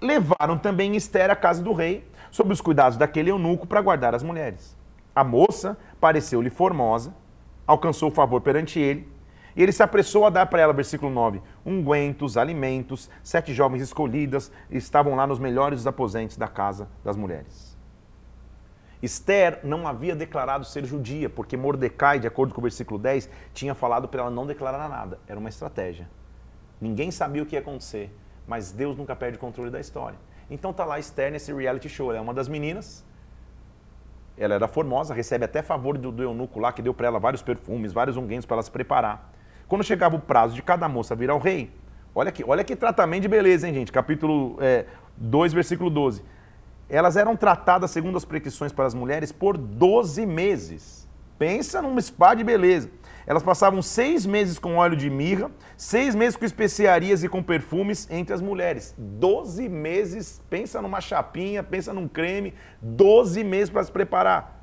[0.00, 4.22] levaram também Esther à casa do rei, sob os cuidados daquele eunuco para guardar as
[4.22, 4.76] mulheres.
[5.14, 7.14] A moça pareceu-lhe formosa,
[7.66, 9.08] alcançou favor perante ele,
[9.54, 14.50] e ele se apressou a dar para ela, versículo 9, ungüentos, alimentos, sete jovens escolhidas
[14.70, 17.71] estavam lá nos melhores aposentos da casa das mulheres.
[19.02, 23.74] Esther não havia declarado ser judia, porque Mordecai, de acordo com o versículo 10, tinha
[23.74, 25.18] falado para ela não declarar nada.
[25.26, 26.08] Era uma estratégia.
[26.80, 30.16] Ninguém sabia o que ia acontecer, mas Deus nunca perde o controle da história.
[30.48, 32.10] Então tá lá Esther nesse reality show.
[32.10, 33.04] Ela é uma das meninas.
[34.38, 37.42] Ela era formosa, recebe até favor do, do eunuco lá, que deu para ela vários
[37.42, 39.32] perfumes, vários unguentos para ela se preparar.
[39.66, 41.72] Quando chegava o prazo de cada moça vir ao rei,
[42.14, 43.90] olha que, olha que tratamento de beleza, hein, gente?
[43.90, 44.86] Capítulo é,
[45.16, 46.22] 2, versículo 12
[46.92, 51.08] elas eram tratadas, segundo as prescrições para as mulheres, por 12 meses.
[51.38, 52.90] Pensa num spa de beleza.
[53.26, 58.06] Elas passavam seis meses com óleo de mirra, seis meses com especiarias e com perfumes
[58.10, 58.94] entre as mulheres.
[58.98, 64.62] Doze meses, pensa numa chapinha, pensa num creme, doze meses para se preparar.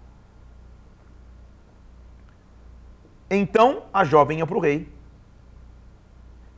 [3.27, 4.87] Então a jovem ia para o rei.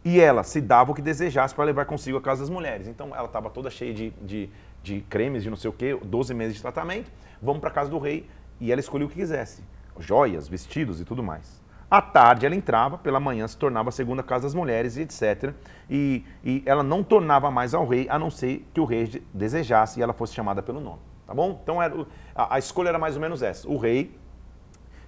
[0.03, 2.87] E ela se dava o que desejasse para levar consigo a casa das mulheres.
[2.87, 4.49] Então ela estava toda cheia de, de
[4.83, 7.99] de cremes, de não sei o quê, 12 meses de tratamento, vamos para casa do
[7.99, 8.27] rei
[8.59, 9.63] e ela escolhia o que quisesse,
[9.99, 11.61] joias, vestidos e tudo mais.
[11.89, 15.53] À tarde ela entrava, pela manhã se tornava a segunda casa das mulheres e etc.
[15.89, 19.99] E, e ela não tornava mais ao rei, a não ser que o rei desejasse
[19.99, 20.99] e ela fosse chamada pelo nome.
[21.27, 21.59] Tá bom?
[21.61, 23.67] Então era, a, a escolha era mais ou menos essa.
[23.67, 24.17] O rei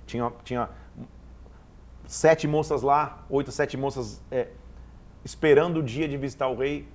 [0.06, 0.70] tinha, tinha
[2.06, 4.50] sete moças lá, oito, sete moças é,
[5.24, 6.88] esperando o dia de visitar o rei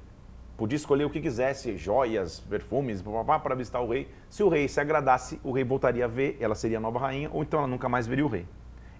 [0.59, 3.01] podia escolher o que quisesse, joias, perfumes,
[3.42, 4.09] para visitar o rei.
[4.29, 7.31] Se o rei se agradasse, o rei voltaria a ver, ela seria a nova rainha,
[7.33, 8.44] ou então ela nunca mais veria o rei.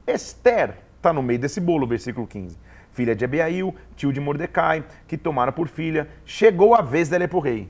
[0.07, 2.57] Esther está no meio desse bolo, versículo 15.
[2.93, 7.29] Filha de Abiail, tio de Mordecai, que tomara por filha, chegou a vez dela ir
[7.29, 7.69] para o rei.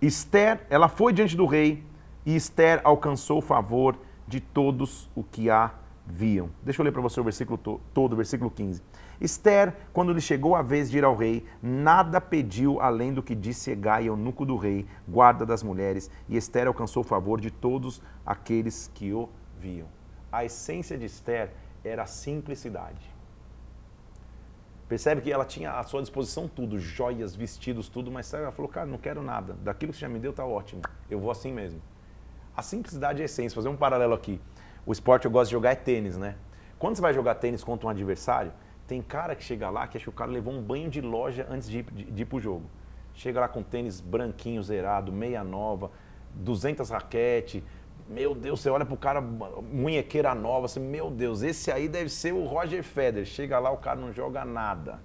[0.00, 1.82] Esther, ela foi diante do rei,
[2.24, 5.72] e Esther alcançou o favor de todos o que a
[6.06, 6.48] viam.
[6.62, 8.80] Deixa eu ler para você o versículo to todo, versículo 15.
[9.20, 13.34] Esther, quando lhe chegou a vez de ir ao rei, nada pediu além do que
[13.34, 18.02] disse Egai, eunuco do rei, guarda das mulheres, e Esther alcançou o favor de todos
[18.26, 19.88] aqueles que o viam.
[20.30, 21.52] A essência de Esther
[21.84, 23.14] era a simplicidade.
[24.88, 28.86] Percebe que ela tinha à sua disposição tudo, joias, vestidos, tudo, mas ela falou, cara,
[28.86, 31.80] não quero nada, daquilo que você já me deu está ótimo, eu vou assim mesmo.
[32.56, 34.40] A simplicidade é a essência, fazer um paralelo aqui.
[34.86, 36.36] O esporte eu gosto de jogar é tênis, né?
[36.78, 38.52] Quando você vai jogar tênis contra um adversário,
[38.86, 41.46] tem cara que chega lá que acha que o cara levou um banho de loja
[41.50, 42.64] antes de ir, de, de ir pro jogo.
[43.14, 45.90] Chega lá com tênis branquinho, zerado, meia nova,
[46.34, 47.62] 200 raquete.
[48.08, 52.32] Meu Deus, você olha pro cara, munhequeira nova, assim, meu Deus, esse aí deve ser
[52.32, 53.24] o Roger Federer.
[53.24, 55.00] Chega lá, o cara não joga nada.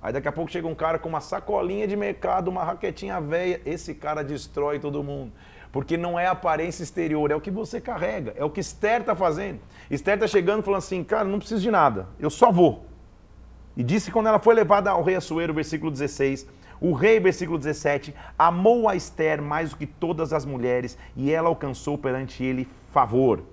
[0.00, 3.60] Aí daqui a pouco chega um cara com uma sacolinha de mercado, uma raquetinha velha,
[3.64, 5.32] esse cara destrói todo mundo.
[5.72, 9.00] Porque não é a aparência exterior, é o que você carrega, é o que Esther
[9.00, 9.60] está fazendo.
[9.90, 12.91] Esther está chegando falando assim, cara, não preciso de nada, eu só vou.
[13.76, 16.46] E disse quando ela foi levada ao rei Assuero, versículo 16,
[16.80, 21.48] o rei, versículo 17, amou a Esther mais do que todas as mulheres e ela
[21.48, 23.44] alcançou perante ele favor.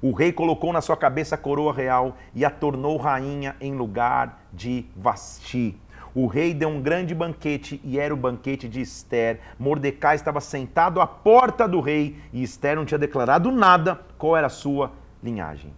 [0.00, 4.46] O rei colocou na sua cabeça a coroa real e a tornou rainha em lugar
[4.52, 5.78] de Vasti.
[6.14, 9.38] O rei deu um grande banquete e era o banquete de Esther.
[9.58, 14.46] Mordecai estava sentado à porta do rei e Esther não tinha declarado nada qual era
[14.46, 14.90] a sua
[15.22, 15.72] linhagem.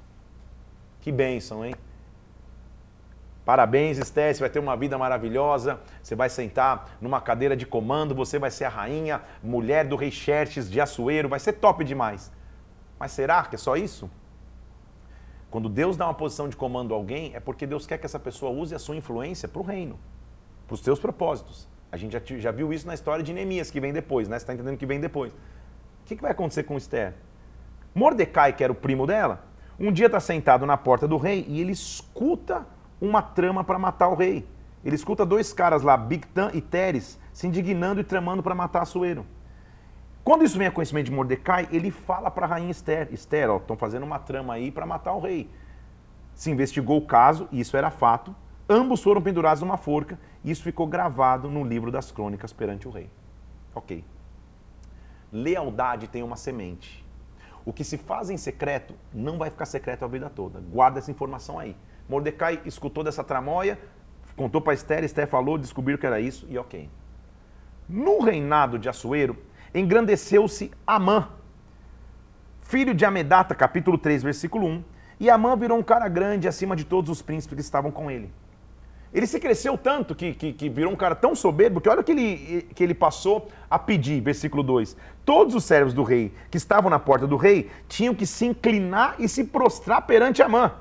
[1.00, 1.74] Que bênção, hein?
[3.44, 5.78] Parabéns, Esther, você vai ter uma vida maravilhosa.
[6.02, 10.10] Você vai sentar numa cadeira de comando, você vai ser a rainha, mulher do rei
[10.10, 12.32] Xerxes de Assuero, vai ser top demais.
[12.98, 14.10] Mas será que é só isso?
[15.50, 18.18] Quando Deus dá uma posição de comando a alguém, é porque Deus quer que essa
[18.18, 19.98] pessoa use a sua influência para o reino,
[20.66, 21.68] para os seus propósitos.
[21.92, 24.36] A gente já, já, viu isso na história de Neemias, que vem depois, né?
[24.38, 25.32] Você está entendendo que vem depois.
[25.32, 27.14] O que, que vai acontecer com Esther?
[27.94, 29.44] Mordecai, que era o primo dela,
[29.78, 32.66] um dia está sentado na porta do rei e ele escuta
[33.00, 34.46] uma trama para matar o rei.
[34.84, 39.24] Ele escuta dois caras lá, Bigtan e Teres, se indignando e tramando para matar Assuero.
[40.22, 43.76] Quando isso vem a conhecimento de Mordecai, ele fala para a rainha Esther: Esther, estão
[43.76, 45.50] fazendo uma trama aí para matar o rei.
[46.34, 48.34] Se investigou o caso, e isso era fato.
[48.68, 52.90] Ambos foram pendurados numa forca, e isso ficou gravado no livro das crônicas perante o
[52.90, 53.10] rei.
[53.74, 54.04] Ok.
[55.30, 57.03] lealdade tem uma semente.
[57.64, 60.60] O que se faz em secreto não vai ficar secreto a vida toda.
[60.60, 61.76] Guarda essa informação aí.
[62.08, 63.78] Mordecai escutou dessa tramóia,
[64.36, 66.90] contou para Esther, Esther falou, descobriu que era isso e ok.
[67.88, 69.36] No reinado de Assuero,
[69.74, 71.30] engrandeceu-se Amã,
[72.60, 74.84] filho de Amedata, capítulo 3, versículo 1,
[75.20, 78.32] e Amã virou um cara grande acima de todos os príncipes que estavam com ele.
[79.14, 82.04] Ele se cresceu tanto que, que, que, virou um cara tão soberbo que olha o
[82.04, 84.96] que ele, que ele passou a pedir, versículo 2.
[85.24, 89.14] Todos os servos do rei que estavam na porta do rei tinham que se inclinar
[89.20, 90.72] e se prostrar perante Amã.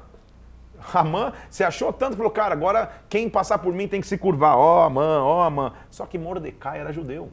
[0.92, 4.58] Amã se achou tanto, falou, cara, agora quem passar por mim tem que se curvar.
[4.58, 5.74] Ó, oh, Amã, ó, oh, Amã.
[5.92, 7.30] Só que Mordecai era judeu.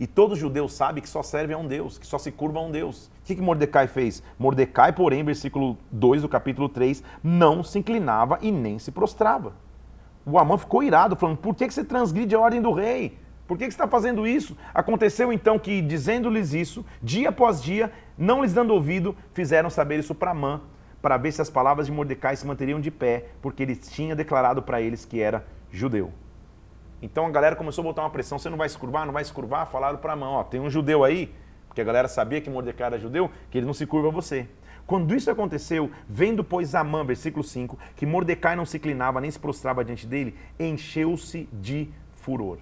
[0.00, 2.62] E todo judeu sabe que só serve a um Deus, que só se curva a
[2.62, 3.06] um Deus.
[3.06, 4.22] O que, que Mordecai fez?
[4.38, 9.52] Mordecai, porém, versículo 2 do capítulo 3, não se inclinava e nem se prostrava.
[10.26, 13.18] O Amã ficou irado, falando: por que, você transgride a ordem do rei?
[13.46, 14.56] Por que, que você está fazendo isso?
[14.72, 20.14] Aconteceu então que, dizendo-lhes isso, dia após dia, não lhes dando ouvido, fizeram saber isso
[20.14, 20.62] para Amã,
[21.02, 24.62] para ver se as palavras de Mordecai se manteriam de pé, porque ele tinha declarado
[24.62, 26.10] para eles que era judeu.
[27.02, 29.22] Então a galera começou a botar uma pressão: você não vai se curvar, não vai
[29.22, 29.66] se curvar?
[29.66, 31.34] Falaram para Amã: ó, tem um judeu aí,
[31.68, 34.48] porque a galera sabia que Mordecai era judeu, que ele não se curva a você.
[34.86, 39.38] Quando isso aconteceu, vendo, pois, Amã, versículo 5, que Mordecai não se inclinava nem se
[39.38, 42.58] prostrava diante dele, encheu-se de furor.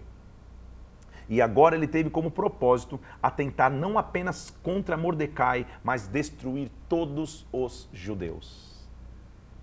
[1.28, 7.88] E agora ele teve como propósito atentar não apenas contra Mordecai, mas destruir todos os
[7.92, 8.86] judeus.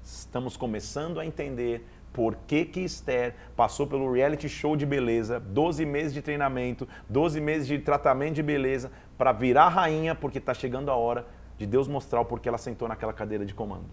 [0.04, 5.86] Estamos começando a entender por que, que Esther passou pelo reality show de beleza, 12
[5.86, 10.90] meses de treinamento, 12 meses de tratamento de beleza, para virar rainha, porque está chegando
[10.90, 11.26] a hora
[11.60, 13.86] de Deus mostrar o porquê ela sentou naquela cadeira de comando.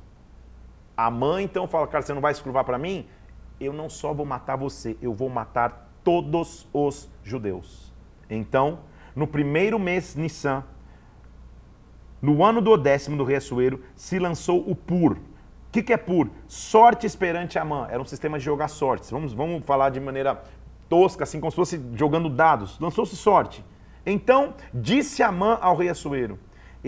[0.96, 3.06] A mãe então fala, cara, você não vai se curvar para mim?
[3.60, 7.92] Eu não só vou matar você, eu vou matar todos os judeus.
[8.30, 8.78] Então,
[9.16, 10.62] no primeiro mês Nissan,
[12.22, 15.14] no ano do décimo do rei Assuero, se lançou o Pur.
[15.14, 15.18] O
[15.72, 16.30] que, que é Pur?
[16.46, 17.88] Sorte esperante Amã.
[17.90, 19.10] Era um sistema de jogar sortes.
[19.10, 20.40] Vamos, vamos falar de maneira
[20.88, 22.78] tosca, assim como se fosse jogando dados.
[22.78, 23.64] Lançou-se sorte.
[24.06, 26.38] Então, disse Amã ao rei Assuero,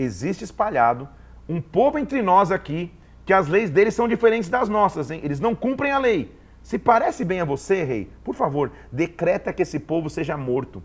[0.01, 1.07] existe espalhado
[1.47, 2.91] um povo entre nós aqui
[3.25, 5.19] que as leis deles são diferentes das nossas, hein?
[5.23, 6.35] Eles não cumprem a lei.
[6.63, 10.81] Se parece bem a você, rei, por favor, decreta que esse povo seja morto.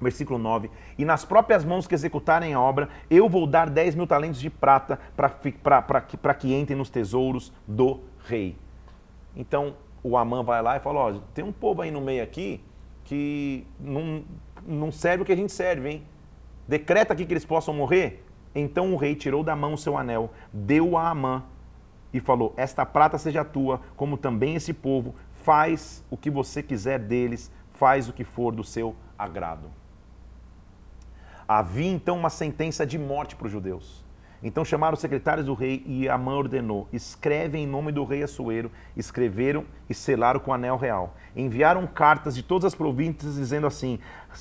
[0.00, 4.06] Versículo 9: E nas próprias mãos que executarem a obra, eu vou dar 10 mil
[4.06, 8.56] talentos de prata para que, que entrem nos tesouros do rei.
[9.36, 12.62] Então o Amã vai lá e fala: Ó, tem um povo aí no meio aqui
[13.04, 14.24] que não,
[14.66, 16.02] não serve o que a gente serve, hein?
[16.66, 18.24] Decreta aqui que eles possam morrer.
[18.54, 21.44] Então o rei tirou da mão seu anel, deu a Amã
[22.12, 26.98] e falou: Esta prata seja tua, como também esse povo, faz o que você quiser
[26.98, 29.70] deles, faz o que for do seu agrado.
[31.46, 34.04] Havia então uma sentença de morte para os judeus.
[34.42, 38.70] Então chamaram os secretários do rei e Amã ordenou: escreve em nome do rei Assuero.
[38.96, 41.14] Escreveram e selaram com o anel real.
[41.36, 43.98] Enviaram cartas de todas as províncias dizendo assim: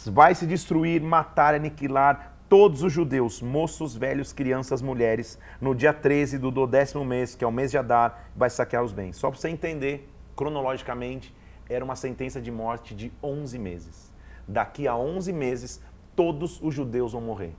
[0.07, 6.39] vai se destruir, matar, aniquilar todos os judeus, moços, velhos, crianças, mulheres, no dia 13
[6.39, 9.17] do, do décimo mês, que é o mês de Adar, vai saquear os bens.
[9.17, 11.33] Só para você entender, cronologicamente,
[11.69, 14.11] era uma sentença de morte de 11 meses.
[14.47, 15.79] Daqui a 11 meses,
[16.15, 17.53] todos os judeus vão morrer.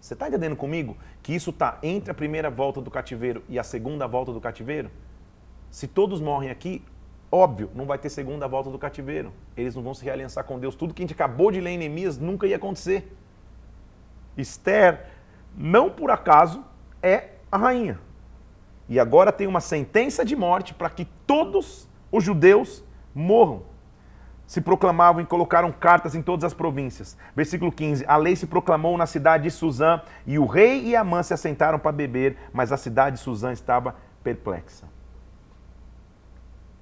[0.00, 3.62] Você está entendendo comigo que isso está entre a primeira volta do cativeiro e a
[3.62, 4.90] segunda volta do cativeiro?
[5.70, 6.82] Se todos morrem aqui,
[7.30, 9.32] óbvio, não vai ter segunda volta do cativeiro.
[9.56, 10.74] Eles não vão se realiançar com Deus.
[10.74, 13.16] Tudo que a gente acabou de ler em Neemias nunca ia acontecer.
[14.40, 15.06] Esther,
[15.56, 16.64] não por acaso,
[17.02, 17.98] é a rainha.
[18.88, 22.84] E agora tem uma sentença de morte para que todos os judeus
[23.14, 23.62] morram.
[24.46, 27.16] Se proclamavam e colocaram cartas em todas as províncias.
[27.36, 31.04] Versículo 15: A lei se proclamou na cidade de Suzã, e o rei e a
[31.04, 34.86] mãe se assentaram para beber, mas a cidade de Suzã estava perplexa.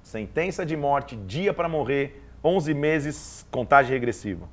[0.01, 4.47] Sentença de morte, dia para morrer, 11 meses, contagem regressiva.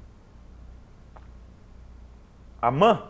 [2.66, 3.04] Amã,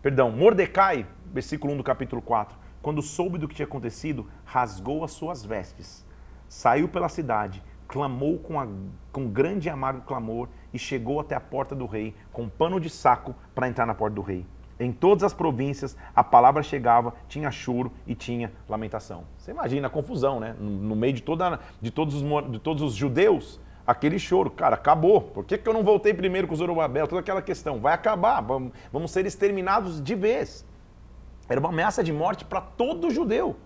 [0.00, 5.10] perdão, Mordecai, versículo 1 do capítulo 4, quando soube do que tinha acontecido, rasgou as
[5.10, 6.06] suas vestes,
[6.48, 8.68] saiu pela cidade, clamou com, a,
[9.10, 12.78] com grande e amargo clamor e chegou até a porta do rei com um pano
[12.78, 14.46] de saco para entrar na porta do rei.
[14.78, 19.24] Em todas as províncias a palavra chegava, tinha choro e tinha lamentação.
[19.38, 20.54] Você imagina a confusão, né?
[20.60, 25.20] No meio de, toda, de, todos, os, de todos os judeus, aquele choro, cara, acabou.
[25.20, 27.06] Por que, que eu não voltei primeiro com o Zorobabel?
[27.06, 27.80] Toda aquela questão.
[27.80, 30.64] Vai acabar, vamos, vamos ser exterminados de vez.
[31.48, 33.56] Era uma ameaça de morte para todo judeu.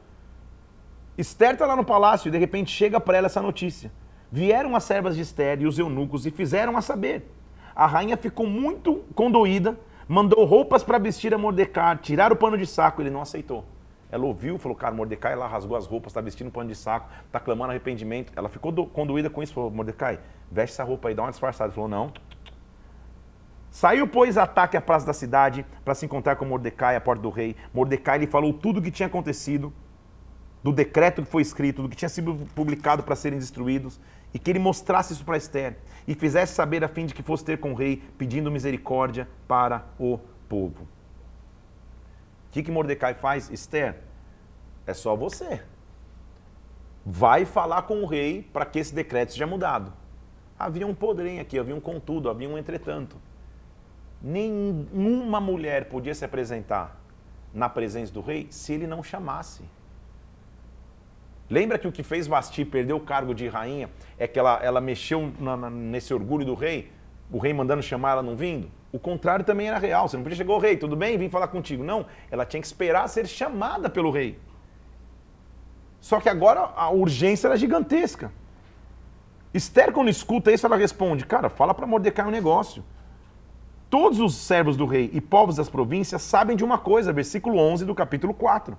[1.16, 3.90] Esther está lá no palácio e de repente chega para ela essa notícia.
[4.30, 7.32] Vieram as servas de Esther e os eunucos e fizeram a saber.
[7.74, 12.66] a rainha ficou muito condoída, mandou roupas para vestir a Mordecai, tirar o pano de
[12.66, 13.64] saco, ele não aceitou.
[14.10, 17.08] Ela ouviu, falou, cara, Mordecai, ela rasgou as roupas, está vestindo um pano de saco,
[17.26, 18.32] está clamando arrependimento.
[18.36, 21.68] Ela ficou do, conduída com isso, falou, Mordecai, veste essa roupa aí, dá uma disfarçada.
[21.68, 22.12] Ele falou, não.
[23.70, 27.30] Saiu, pois, ataque à praça da cidade para se encontrar com Mordecai à porta do
[27.30, 27.56] rei.
[27.74, 29.72] Mordecai lhe falou tudo o que tinha acontecido,
[30.62, 34.00] do decreto que foi escrito, do que tinha sido publicado para serem destruídos,
[34.32, 35.76] e que ele mostrasse isso para Esther
[36.06, 39.84] e fizesse saber a fim de que fosse ter com o rei, pedindo misericórdia para
[39.98, 40.86] o povo.
[42.56, 43.50] Que, que Mordecai faz?
[43.50, 43.96] Esther,
[44.86, 45.60] é só você.
[47.04, 49.92] Vai falar com o rei para que esse decreto seja mudado.
[50.58, 53.18] Havia um podrem aqui, havia um contudo, havia um entretanto.
[54.22, 56.98] Nenhuma mulher podia se apresentar
[57.52, 59.62] na presença do rei se ele não chamasse.
[61.50, 64.80] Lembra que o que fez Vasti perder o cargo de rainha é que ela, ela
[64.80, 66.90] mexeu na, na, nesse orgulho do rei?
[67.30, 68.70] O rei mandando chamar ela não vindo?
[68.96, 70.08] O contrário também era real.
[70.08, 71.84] Você não podia chegar ao rei, tudo bem, vim falar contigo.
[71.84, 74.38] Não, ela tinha que esperar ser chamada pelo rei.
[76.00, 78.32] Só que agora a urgência era gigantesca.
[79.52, 82.82] Esther, quando escuta isso, ela responde: Cara, fala para Mordecai um negócio.
[83.90, 87.84] Todos os servos do rei e povos das províncias sabem de uma coisa, versículo 11
[87.84, 88.78] do capítulo 4.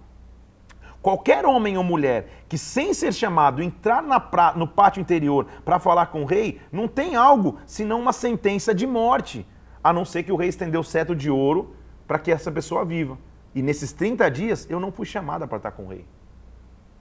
[1.00, 4.02] Qualquer homem ou mulher que, sem ser chamado, entrar
[4.32, 8.74] pra, no pátio interior para falar com o rei, não tem algo senão uma sentença
[8.74, 9.46] de morte,
[9.88, 11.74] a não ser que o rei estendeu o cetro de ouro
[12.06, 13.18] para que essa pessoa viva.
[13.56, 16.06] E nesses 30 dias eu não fui chamada para estar com o rei.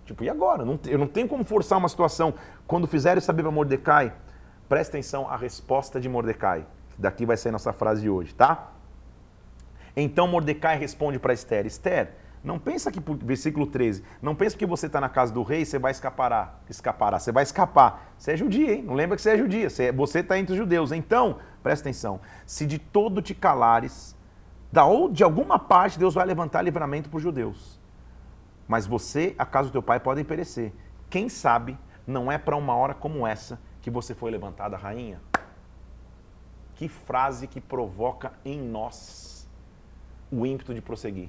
[0.04, 0.62] Tipo, e agora?
[0.86, 2.34] Eu não tenho como forçar uma situação.
[2.64, 4.14] Quando fizerem saber para Mordecai,
[4.68, 6.64] presta atenção à resposta de Mordecai.
[6.96, 8.70] Daqui vai ser nossa frase de hoje, tá?
[9.96, 12.14] Então Mordecai responde para Esther: Esther,
[12.46, 15.80] não pensa que, versículo 13, não pensa que você está na casa do rei, você
[15.80, 18.12] vai escapar, escapará, você vai escapar.
[18.16, 18.84] Você é judia, hein?
[18.84, 20.92] Não lembra que você é judia, você está entre os judeus.
[20.92, 24.16] Então, presta atenção, se de todo te calares,
[24.70, 27.80] da, ou de alguma parte Deus vai levantar livramento para os judeus.
[28.68, 30.72] Mas você, a casa do teu pai, podem perecer.
[31.10, 31.76] Quem sabe
[32.06, 35.20] não é para uma hora como essa que você foi levantada rainha?
[36.76, 39.48] Que frase que provoca em nós
[40.30, 41.28] o ímpeto de prosseguir.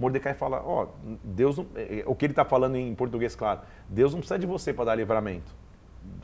[0.00, 3.60] Mordecai fala, ó, oh, Deus, é, é, o que ele está falando em português, claro,
[3.86, 5.54] Deus não precisa de você para dar livramento.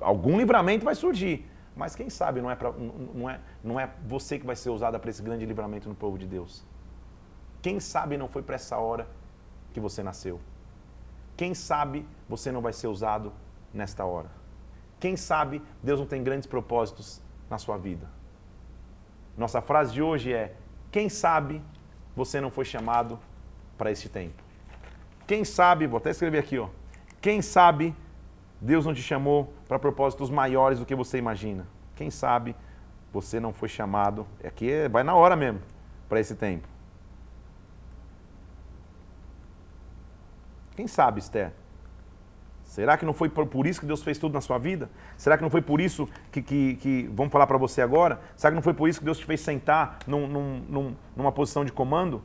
[0.00, 1.46] Algum livramento vai surgir,
[1.76, 4.98] mas quem sabe não é, pra, não é, não é você que vai ser usada
[4.98, 6.64] para esse grande livramento no povo de Deus.
[7.60, 9.06] Quem sabe não foi para essa hora
[9.74, 10.40] que você nasceu.
[11.36, 13.30] Quem sabe você não vai ser usado
[13.74, 14.30] nesta hora.
[14.98, 17.20] Quem sabe Deus não tem grandes propósitos
[17.50, 18.08] na sua vida.
[19.36, 20.54] Nossa frase de hoje é:
[20.90, 21.60] quem sabe
[22.16, 23.18] você não foi chamado
[23.76, 24.42] para este tempo.
[25.26, 26.68] Quem sabe, vou até escrever aqui, ó.
[27.20, 27.94] Quem sabe
[28.60, 31.66] Deus não te chamou para propósitos maiores do que você imagina.
[31.94, 32.54] Quem sabe
[33.12, 35.60] você não foi chamado, aqui é, vai na hora mesmo,
[36.08, 36.68] para esse tempo.
[40.74, 41.52] Quem sabe, Esther?
[42.62, 44.90] Será que não foi por isso que Deus fez tudo na sua vida?
[45.16, 48.20] Será que não foi por isso que, que, que vamos falar para você agora?
[48.36, 51.64] Será que não foi por isso que Deus te fez sentar num, num, numa posição
[51.64, 52.22] de comando?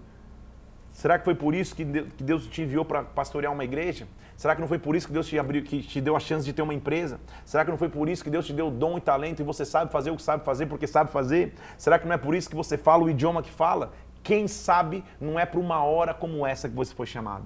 [0.91, 4.07] Será que foi por isso que Deus te enviou para pastorear uma igreja?
[4.35, 6.43] Será que não foi por isso que Deus te, abriu, que te deu a chance
[6.43, 7.19] de ter uma empresa?
[7.45, 9.63] Será que não foi por isso que Deus te deu dom e talento e você
[9.63, 11.53] sabe fazer o que sabe fazer porque sabe fazer?
[11.77, 13.93] Será que não é por isso que você fala o idioma que fala?
[14.23, 17.45] Quem sabe não é para uma hora como essa que você foi chamado?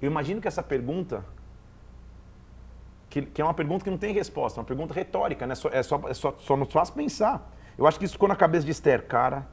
[0.00, 1.24] Eu imagino que essa pergunta,
[3.08, 5.52] que, que é uma pergunta que não tem resposta, é uma pergunta retórica, né?
[5.52, 7.50] é, só, é só, só nos faz pensar.
[7.78, 9.46] Eu acho que isso ficou na cabeça de Esther, cara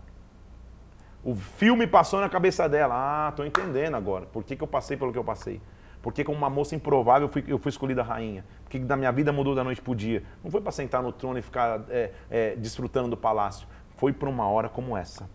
[1.28, 2.96] o filme passou na cabeça dela.
[2.96, 4.26] Ah, tô entendendo agora.
[4.28, 5.60] Por que, que eu passei pelo que eu passei?
[6.02, 8.46] Por que, como uma moça improvável, eu fui, eu fui escolhida rainha?
[8.64, 10.24] Por que, que da minha vida mudou da noite para o dia?
[10.42, 13.68] Não foi para sentar no trono e ficar é, é, desfrutando do palácio.
[13.98, 15.30] Foi para uma hora como essa.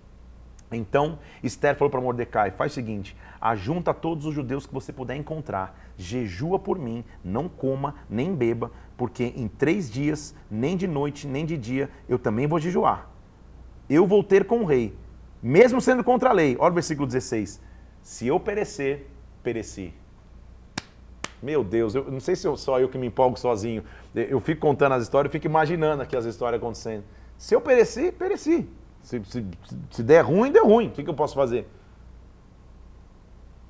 [0.72, 5.16] Então, Esther falou para Mordecai: faz o seguinte, ajunta todos os judeus que você puder
[5.16, 11.26] encontrar, jejua por mim, não coma nem beba, porque em três dias, nem de noite,
[11.26, 13.10] nem de dia, eu também vou jejuar.
[13.90, 14.96] Eu vou ter com o rei,
[15.42, 16.56] mesmo sendo contra a lei.
[16.58, 17.60] Olha o versículo 16.
[18.02, 19.06] Se eu perecer,
[19.42, 19.92] pereci.
[21.42, 23.82] Meu Deus, eu não sei se eu, só eu que me empolgo sozinho.
[24.14, 27.02] Eu fico contando as histórias, eu fico imaginando aqui as histórias acontecendo.
[27.36, 28.68] Se eu perecer, pereci.
[29.02, 29.44] Se, se,
[29.90, 30.86] se der ruim, deu ruim.
[30.86, 31.68] O que, que eu posso fazer?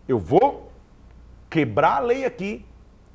[0.06, 0.70] Eu vou
[1.48, 2.66] quebrar a lei aqui,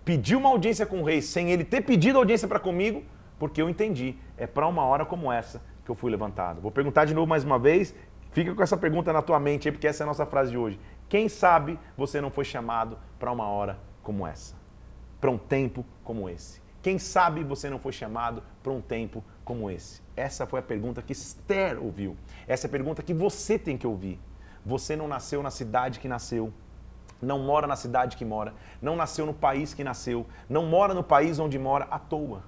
[0.04, 3.04] pedir uma audiência com o rei sem ele ter pedido audiência para comigo,
[3.38, 4.16] porque eu entendi.
[4.36, 6.62] É para uma hora como essa que eu fui levantado.
[6.62, 7.94] Vou perguntar de novo mais uma vez
[8.38, 10.80] Fica com essa pergunta na tua mente porque essa é a nossa frase de hoje.
[11.10, 14.54] Quem sabe você não foi chamado para uma hora como essa?
[15.20, 16.62] Para um tempo como esse?
[16.84, 20.04] Quem sabe você não foi chamado para um tempo como esse?
[20.16, 22.16] Essa foi a pergunta que Esther ouviu.
[22.48, 24.20] Essa é a pergunta que você tem que ouvir.
[24.64, 26.54] Você não nasceu na cidade que nasceu,
[27.20, 31.04] não mora na cidade que mora, não nasceu no país que nasceu, não mora no
[31.04, 32.44] país onde mora à toa.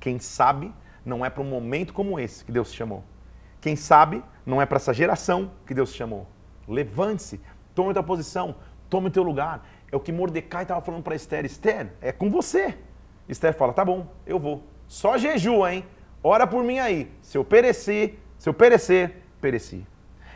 [0.00, 0.72] Quem sabe
[1.04, 3.04] não é para um momento como esse que Deus te chamou.
[3.66, 6.24] Quem sabe não é para essa geração que Deus te chamou.
[6.68, 7.40] Levante-se,
[7.74, 8.54] tome a tua posição,
[8.88, 9.66] tome o teu lugar.
[9.90, 11.44] É o que Mordecai estava falando para Esther.
[11.44, 12.78] Esther, é com você.
[13.28, 14.62] Esther fala, tá bom, eu vou.
[14.86, 15.84] Só jejua, hein?
[16.22, 17.10] Ora por mim aí.
[17.20, 19.84] Se eu perecer, se eu perecer, pereci.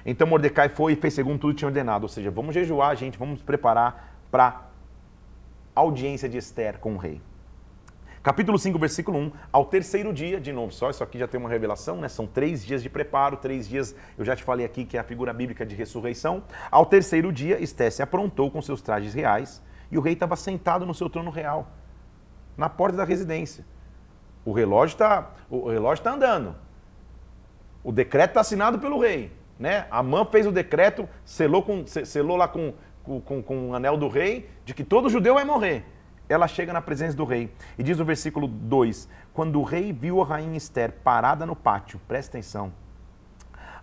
[0.05, 2.03] Então Mordecai foi e fez segundo tudo que tinha ordenado.
[2.03, 4.63] Ou seja, vamos jejuar, gente, vamos nos preparar para
[5.73, 7.23] audiência de Esther com o rei.
[8.23, 11.49] Capítulo 5, versículo 1, ao terceiro dia, de novo, só isso aqui já tem uma
[11.49, 12.07] revelação, né?
[12.07, 15.03] São três dias de preparo, três dias, eu já te falei aqui que é a
[15.03, 16.43] figura bíblica de ressurreição.
[16.71, 20.85] Ao terceiro dia, Esté se aprontou com seus trajes reais e o rei estava sentado
[20.85, 21.71] no seu trono real,
[22.59, 23.65] na porta da residência.
[24.45, 25.31] O relógio está
[26.03, 26.55] tá andando.
[27.83, 29.33] O decreto está assinado pelo rei.
[29.59, 29.87] Né?
[29.91, 34.51] Amã fez o decreto, selou, com, selou lá com, com, com o anel do rei,
[34.67, 35.87] de que todo judeu vai morrer
[36.31, 37.53] ela chega na presença do rei.
[37.77, 42.01] E diz o versículo 2: Quando o rei viu a rainha Esther parada no pátio,
[42.07, 42.73] presta atenção,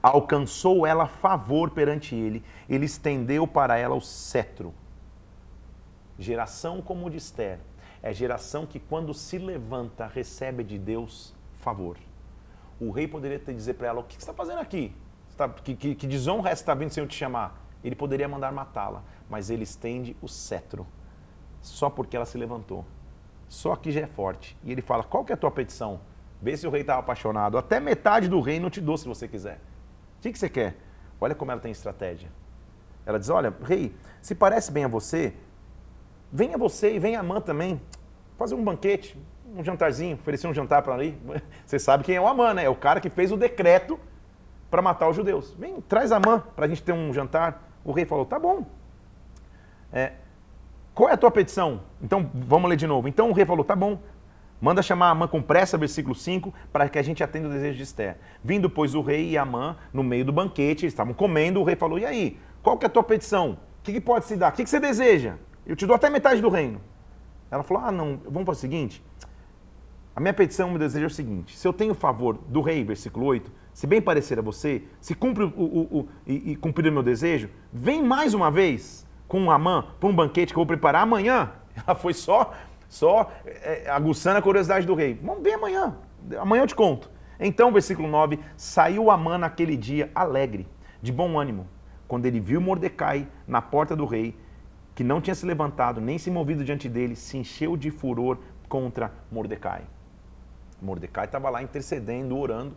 [0.02, 4.74] alcançou ela favor perante ele, ele estendeu para ela o cetro.
[6.18, 7.60] Geração como de Esther
[8.02, 11.98] é geração que, quando se levanta, recebe de Deus favor.
[12.80, 14.96] O rei poderia te dizer para ela: O que você está fazendo aqui?
[15.36, 17.62] Tá, que, que, que desonra essa está vindo sem eu te chamar?
[17.84, 20.88] Ele poderia mandar matá-la, mas ele estende o cetro
[21.62, 22.86] só porque ela se levantou.
[23.50, 24.58] Só que já é forte.
[24.64, 26.00] E ele fala: qual que é a tua petição?
[26.42, 27.58] Vê se o rei estava apaixonado.
[27.58, 29.60] Até metade do reino te dou se você quiser.
[30.18, 30.76] O que, que você quer?
[31.20, 32.30] Olha como ela tem estratégia.
[33.06, 35.34] Ela diz: Olha, rei, se parece bem a você,
[36.32, 37.82] venha você e venha a Amã também.
[38.38, 39.18] Fazer um banquete,
[39.56, 41.20] um jantarzinho, oferecer um jantar para ali.
[41.66, 42.66] Você sabe quem é o Amã, né?
[42.66, 44.00] É o cara que fez o decreto
[44.70, 45.56] para matar os judeus.
[45.58, 47.68] Vem, traz Amã para a gente ter um jantar.
[47.84, 48.64] O rei falou: Tá bom.
[49.92, 50.14] É,
[50.98, 51.82] qual é a tua petição?
[52.02, 53.08] Então, vamos ler de novo.
[53.08, 54.00] Então o rei falou: tá bom,
[54.60, 57.84] Manda chamar Amã com pressa, versículo 5, para que a gente atenda o desejo de
[57.84, 58.18] Esther.
[58.44, 62.00] Vindo, pois, o rei e Amã no meio do banquete, estavam comendo, o rei falou,
[62.00, 63.52] e aí, qual que é a tua petição?
[63.52, 64.52] O que, que pode se dar?
[64.52, 65.36] O que, que você deseja?
[65.64, 66.82] Eu te dou até metade do reino.
[67.52, 69.04] Ela falou, ah, não, vamos para o seguinte,
[70.16, 73.28] a minha petição, meu desejo é o seguinte, se eu tenho favor do rei, versículo
[73.28, 76.92] 8, se bem parecer a você, se cumpre o, o, o e, e cumprir o
[76.92, 80.66] meu desejo, vem mais uma vez com um Amã para um banquete que eu vou
[80.66, 81.52] preparar amanhã.
[81.86, 82.54] Ela foi só,
[82.88, 85.20] só é, aguçando a curiosidade do rei.
[85.22, 85.96] Vamos ver amanhã.
[86.40, 87.10] Amanhã eu te conto.
[87.40, 90.68] Então, versículo 9: Saiu Amã naquele dia alegre,
[91.02, 91.68] de bom ânimo,
[92.08, 94.36] quando ele viu Mordecai na porta do rei,
[94.96, 99.12] que não tinha se levantado nem se movido diante dele, se encheu de furor contra
[99.32, 99.84] Mordecai.
[100.82, 102.76] Mordecai estava lá intercedendo, orando,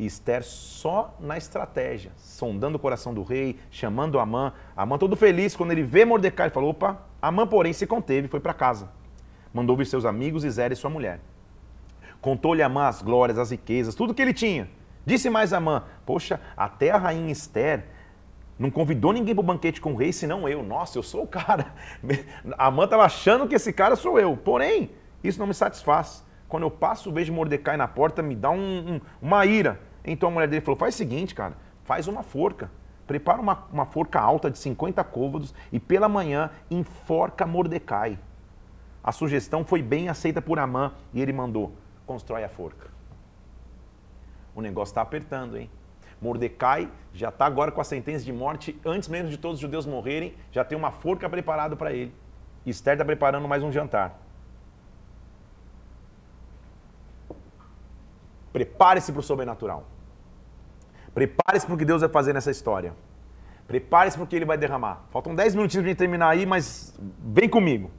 [0.00, 4.54] e Esther só na estratégia, sondando o coração do rei, chamando Amã.
[4.74, 8.30] Amã todo feliz, quando ele vê Mordecai, ele falou, opa, Amã porém se conteve e
[8.30, 8.88] foi para casa.
[9.52, 11.20] Mandou vir seus amigos e Zera e sua mulher.
[12.18, 14.70] Contou-lhe Amã as glórias, as riquezas, tudo que ele tinha.
[15.04, 17.84] Disse mais Amã, poxa, até a rainha Esther
[18.58, 20.62] não convidou ninguém para o banquete com o rei, senão eu.
[20.62, 21.74] Nossa, eu sou o cara.
[22.56, 24.34] Amã estava achando que esse cara sou eu.
[24.34, 24.92] Porém,
[25.22, 26.24] isso não me satisfaz.
[26.48, 29.89] Quando eu passo, vejo Mordecai na porta, me dá um, um, uma ira.
[30.04, 32.70] Então a mulher dele falou: faz o seguinte, cara, faz uma forca.
[33.06, 38.18] Prepara uma, uma forca alta de 50 côvados e pela manhã enforca Mordecai.
[39.02, 41.72] A sugestão foi bem aceita por Amã e ele mandou:
[42.06, 42.88] constrói a forca.
[44.54, 45.70] O negócio está apertando, hein?
[46.20, 49.86] Mordecai já está agora com a sentença de morte, antes mesmo de todos os judeus
[49.86, 52.14] morrerem, já tem uma forca preparada para ele.
[52.66, 54.20] Esther está preparando mais um jantar.
[58.52, 59.86] Prepare-se para o sobrenatural.
[61.14, 62.92] Prepare-se para o que Deus vai fazer nessa história.
[63.66, 65.04] Prepare-se para o que Ele vai derramar.
[65.10, 67.90] Faltam 10 minutinhos para gente terminar aí, mas vem comigo.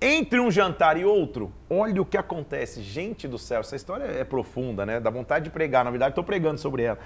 [0.00, 2.82] Entre um jantar e outro, olha o que acontece.
[2.82, 5.00] Gente do céu, essa história é profunda, né?
[5.00, 5.84] Dá vontade de pregar.
[5.84, 6.98] Na verdade, estou pregando sobre ela.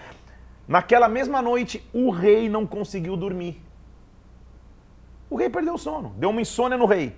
[0.66, 3.62] Naquela mesma noite, o rei não conseguiu dormir.
[5.28, 6.12] O rei perdeu o sono.
[6.16, 7.16] Deu uma insônia no rei.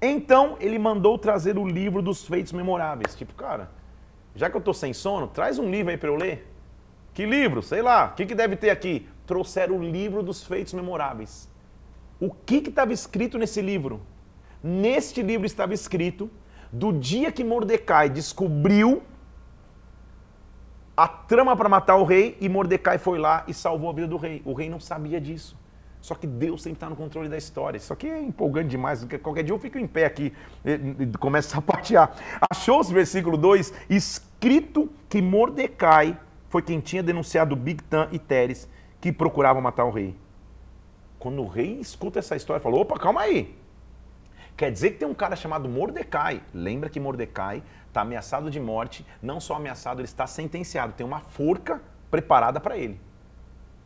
[0.00, 3.14] Então ele mandou trazer o livro dos feitos memoráveis.
[3.14, 3.70] Tipo, cara,
[4.34, 6.46] já que eu estou sem sono, traz um livro aí para eu ler.
[7.12, 7.62] Que livro?
[7.62, 8.10] Sei lá.
[8.12, 9.08] O que, que deve ter aqui?
[9.26, 11.48] Trouxeram o livro dos feitos memoráveis.
[12.20, 14.00] O que estava escrito nesse livro?
[14.62, 16.30] Neste livro estava escrito
[16.72, 19.02] do dia que Mordecai descobriu
[20.96, 24.16] a trama para matar o rei e Mordecai foi lá e salvou a vida do
[24.16, 24.40] rei.
[24.44, 25.57] O rei não sabia disso.
[26.08, 27.76] Só que Deus sempre está no controle da história.
[27.76, 29.06] Isso aqui é empolgante demais.
[29.22, 30.32] Qualquer dia eu fico em pé aqui
[30.64, 32.16] e, e começo a sapatear.
[32.50, 38.66] Achou-se, versículo 2, escrito que Mordecai foi quem tinha denunciado Bigtan e Teres,
[39.02, 40.16] que procuravam matar o rei.
[41.18, 43.54] Quando o rei escuta essa história, falou: opa, calma aí.
[44.56, 46.42] Quer dizer que tem um cara chamado Mordecai.
[46.54, 49.04] Lembra que Mordecai está ameaçado de morte.
[49.20, 50.94] Não só ameaçado, ele está sentenciado.
[50.94, 52.98] Tem uma forca preparada para ele.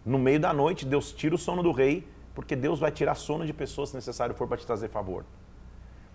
[0.04, 3.44] No meio da noite, Deus tira o sono do rei, porque Deus vai tirar sono
[3.44, 5.24] de pessoas se necessário for para te trazer favor.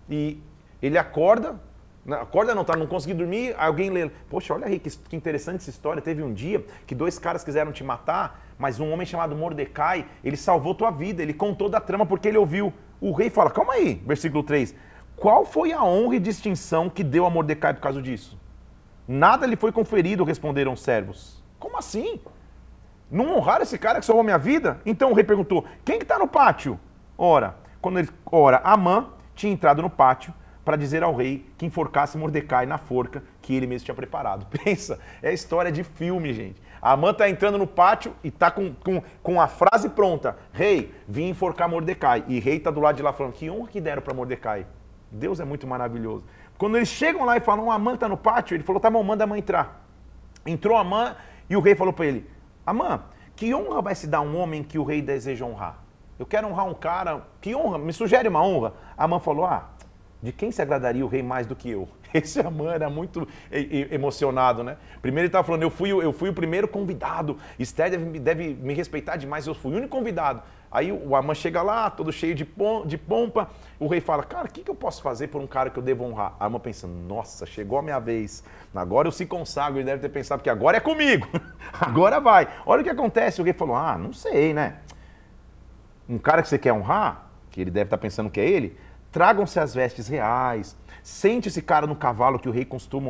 [0.10, 0.40] E
[0.82, 1.60] ele acorda,
[2.10, 2.76] acorda não, tá?
[2.76, 6.02] Não consegui dormir, alguém lê, poxa, olha aí que, que interessante essa história.
[6.02, 10.38] Teve um dia que dois caras quiseram te matar, mas um homem chamado Mordecai, ele
[10.38, 12.74] salvou tua vida, ele contou da trama porque ele ouviu.
[13.00, 14.74] O rei fala, calma aí, versículo 3.
[15.16, 18.38] Qual foi a honra e distinção que deu a Mordecai por causa disso?
[19.08, 21.44] Nada lhe foi conferido, responderam os servos.
[21.60, 22.20] Como assim?
[23.10, 24.80] Não honraram esse cara que salvou minha vida?
[24.86, 26.80] Então o rei perguntou: quem que está no pátio?
[27.18, 30.34] Ora, quando ele, ora, Amã tinha entrado no pátio
[30.66, 34.46] para dizer ao rei que enforcasse Mordecai na forca que ele mesmo tinha preparado.
[34.64, 36.62] Pensa, é história de filme, gente.
[36.82, 40.94] A Amã está entrando no pátio e está com, com, com a frase pronta: Rei,
[41.08, 42.26] vim enforcar Mordecai.
[42.28, 44.68] E rei está do lado de lá falando: Que honra que deram para Mordecai.
[45.10, 46.26] Deus é muito maravilhoso.
[46.58, 49.24] Quando eles chegam lá e falam: Amã está no pátio, ele falou: Tá bom, manda
[49.24, 49.86] a Amã entrar.
[50.46, 51.16] Entrou a Amã
[51.50, 52.30] e o rei falou para ele:
[52.68, 53.00] Amã,
[53.34, 55.82] que honra vai se dar um homem que o rei deseja honrar?
[56.20, 57.78] Eu quero honrar um cara, que honra?
[57.78, 58.74] Me sugere uma honra.
[58.98, 59.70] Amã falou: Ah,
[60.22, 61.88] de quem se agradaria o rei mais do que eu?
[62.14, 64.76] Esse Amã era muito emocionado, né?
[65.02, 68.74] Primeiro ele estava falando, eu fui, eu fui o primeiro convidado, Esther deve, deve me
[68.74, 70.42] respeitar demais, eu fui o único convidado.
[70.72, 73.50] Aí o Amã chega lá, todo cheio de, pom, de pompa,
[73.80, 75.84] o rei fala, cara, o que, que eu posso fazer por um cara que eu
[75.84, 76.36] devo honrar?
[76.40, 78.44] A Amã pensa, nossa, chegou a minha vez,
[78.76, 81.28] agora eu se consagro, ele deve ter pensado, porque agora é comigo,
[81.80, 82.48] agora vai.
[82.66, 84.80] Olha o que acontece, o rei falou, ah, não sei, né?
[86.08, 88.78] Um cara que você quer honrar, que ele deve estar pensando que é ele,
[89.12, 93.10] tragam-se as vestes reais, sente esse cara no cavalo que o rei costuma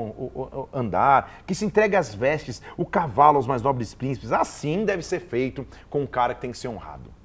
[0.72, 4.32] andar, que se entregue as vestes, o cavalo aos mais nobres príncipes.
[4.32, 7.16] Assim deve ser feito com um cara que tem que ser honrado.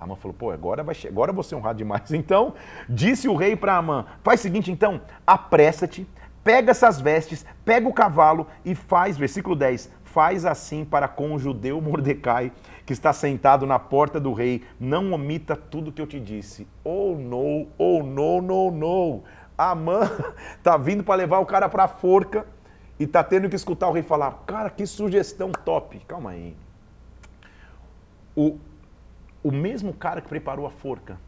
[0.00, 2.10] Amã falou, pô, agora, vai, agora vou ser honrado demais.
[2.10, 2.54] Então,
[2.88, 6.08] disse o rei para Amã, faz o seguinte então, apressa-te,
[6.42, 11.38] pega essas vestes, pega o cavalo e faz, versículo 10, faz assim para com o
[11.38, 12.50] judeu Mordecai,
[12.86, 16.66] que está sentado na porta do rei, não omita tudo que eu te disse.
[16.82, 19.22] Oh, no, oh, no, no, no.
[19.56, 20.10] Amã
[20.64, 22.46] tá vindo para levar o cara para a forca
[22.98, 26.00] e tá tendo que escutar o rei falar, cara, que sugestão top.
[26.08, 26.56] Calma aí.
[28.34, 28.58] O,
[29.42, 31.18] o mesmo cara que preparou a forca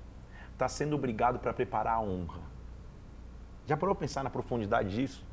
[0.53, 2.41] está sendo obrigado para preparar a honra.
[3.67, 5.25] Já parou para pensar na profundidade disso?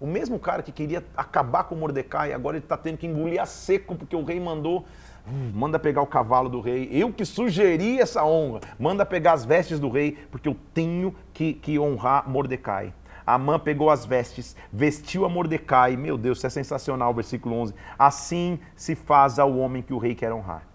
[0.00, 3.46] O mesmo cara que queria acabar com Mordecai, agora ele está tendo que engolir a
[3.46, 4.84] seco porque o rei mandou.
[5.26, 6.88] Hum, manda pegar o cavalo do rei.
[6.92, 8.60] Eu que sugeri essa honra.
[8.78, 12.94] Manda pegar as vestes do rei, porque eu tenho que, que honrar Mordecai.
[13.26, 15.96] Amã pegou as vestes, vestiu a Mordecai.
[15.96, 17.74] Meu Deus, isso é sensacional, versículo 11.
[17.98, 20.67] Assim se faz ao homem que o rei quer honrar.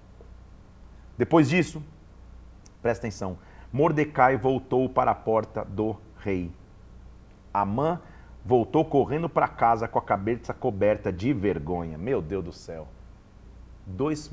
[1.24, 1.82] Depois disso,
[2.82, 3.38] presta atenção,
[3.71, 6.51] Mordecai voltou para a porta do rei.
[7.53, 8.01] Amã
[8.43, 11.97] voltou correndo para casa com a cabeça coberta de vergonha.
[11.97, 12.89] Meu Deus do céu.
[13.88, 14.30] Dois,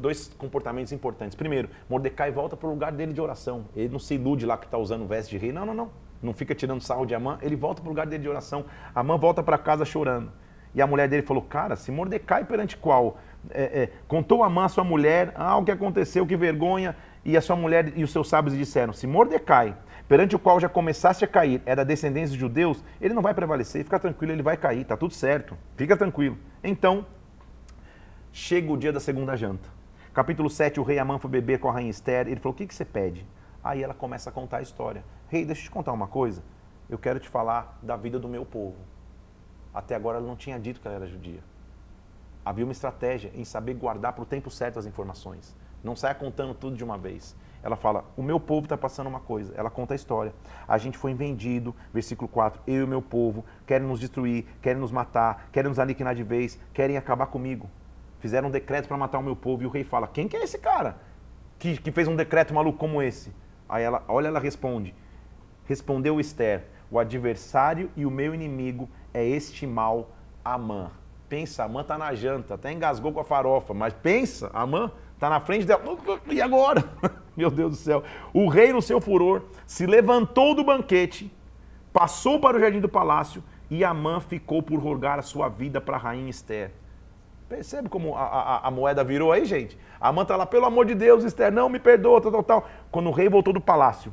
[0.00, 1.36] dois comportamentos importantes.
[1.36, 3.66] Primeiro, Mordecai volta para o lugar dele de oração.
[3.76, 5.52] Ele não se ilude lá que está usando veste de rei.
[5.52, 5.90] Não, não, não.
[6.20, 7.38] Não fica tirando sarro de Amã.
[7.40, 8.64] Ele volta para o lugar dele de oração.
[8.92, 10.32] Amã volta para casa chorando.
[10.74, 13.18] E a mulher dele falou: Cara, se Mordecai perante qual
[13.50, 16.96] é, é, contou a sua mulher, ah, o que aconteceu, que vergonha.
[17.24, 19.76] E a sua mulher e os seus sábios disseram: Se Mordecai,
[20.08, 23.84] perante o qual já começasse a cair, da descendência de judeus, ele não vai prevalecer,
[23.84, 26.36] fica tranquilo, ele vai cair, tá tudo certo, fica tranquilo.
[26.62, 27.06] Então,
[28.32, 29.68] chega o dia da segunda janta.
[30.12, 32.66] Capítulo 7, o rei Amã foi beber com a rainha Esther, ele falou: O que,
[32.66, 33.26] que você pede?
[33.62, 35.04] Aí ela começa a contar a história.
[35.28, 36.42] Rei, deixa eu te contar uma coisa.
[36.90, 38.76] Eu quero te falar da vida do meu povo.
[39.72, 41.40] Até agora ela não tinha dito que ela era judia.
[42.44, 45.54] Havia uma estratégia em saber guardar para o tempo certo as informações.
[45.82, 47.36] Não saia contando tudo de uma vez.
[47.62, 49.52] Ela fala: O meu povo está passando uma coisa.
[49.56, 50.32] Ela conta a história.
[50.66, 52.60] A gente foi vendido, versículo 4.
[52.66, 56.22] Eu e o meu povo querem nos destruir, querem nos matar, querem nos aniquilar de
[56.22, 57.68] vez, querem acabar comigo.
[58.18, 59.62] Fizeram um decreto para matar o meu povo.
[59.62, 60.98] E o rei fala: Quem que é esse cara
[61.58, 63.32] que, que fez um decreto maluco como esse?
[63.68, 64.94] Aí ela, olha, ela responde:
[65.64, 70.10] Respondeu Esther: O adversário e o meu inimigo é este mal
[70.44, 70.90] Amã.
[71.32, 75.40] Pensa, Amã está na janta, até engasgou com a farofa, mas pensa, Amã está na
[75.40, 75.82] frente dela.
[76.26, 76.84] E agora?
[77.34, 78.02] Meu Deus do céu.
[78.34, 81.32] O rei, no seu furor, se levantou do banquete,
[81.90, 85.96] passou para o jardim do palácio e Amã ficou por rogar a sua vida para
[85.96, 86.70] a rainha Esther.
[87.48, 89.78] Percebe como a, a, a moeda virou aí, gente?
[89.98, 92.68] A Amã está lá, pelo amor de Deus, Esther, não me perdoa, tal, tal, tal.
[92.90, 94.12] Quando o rei voltou do palácio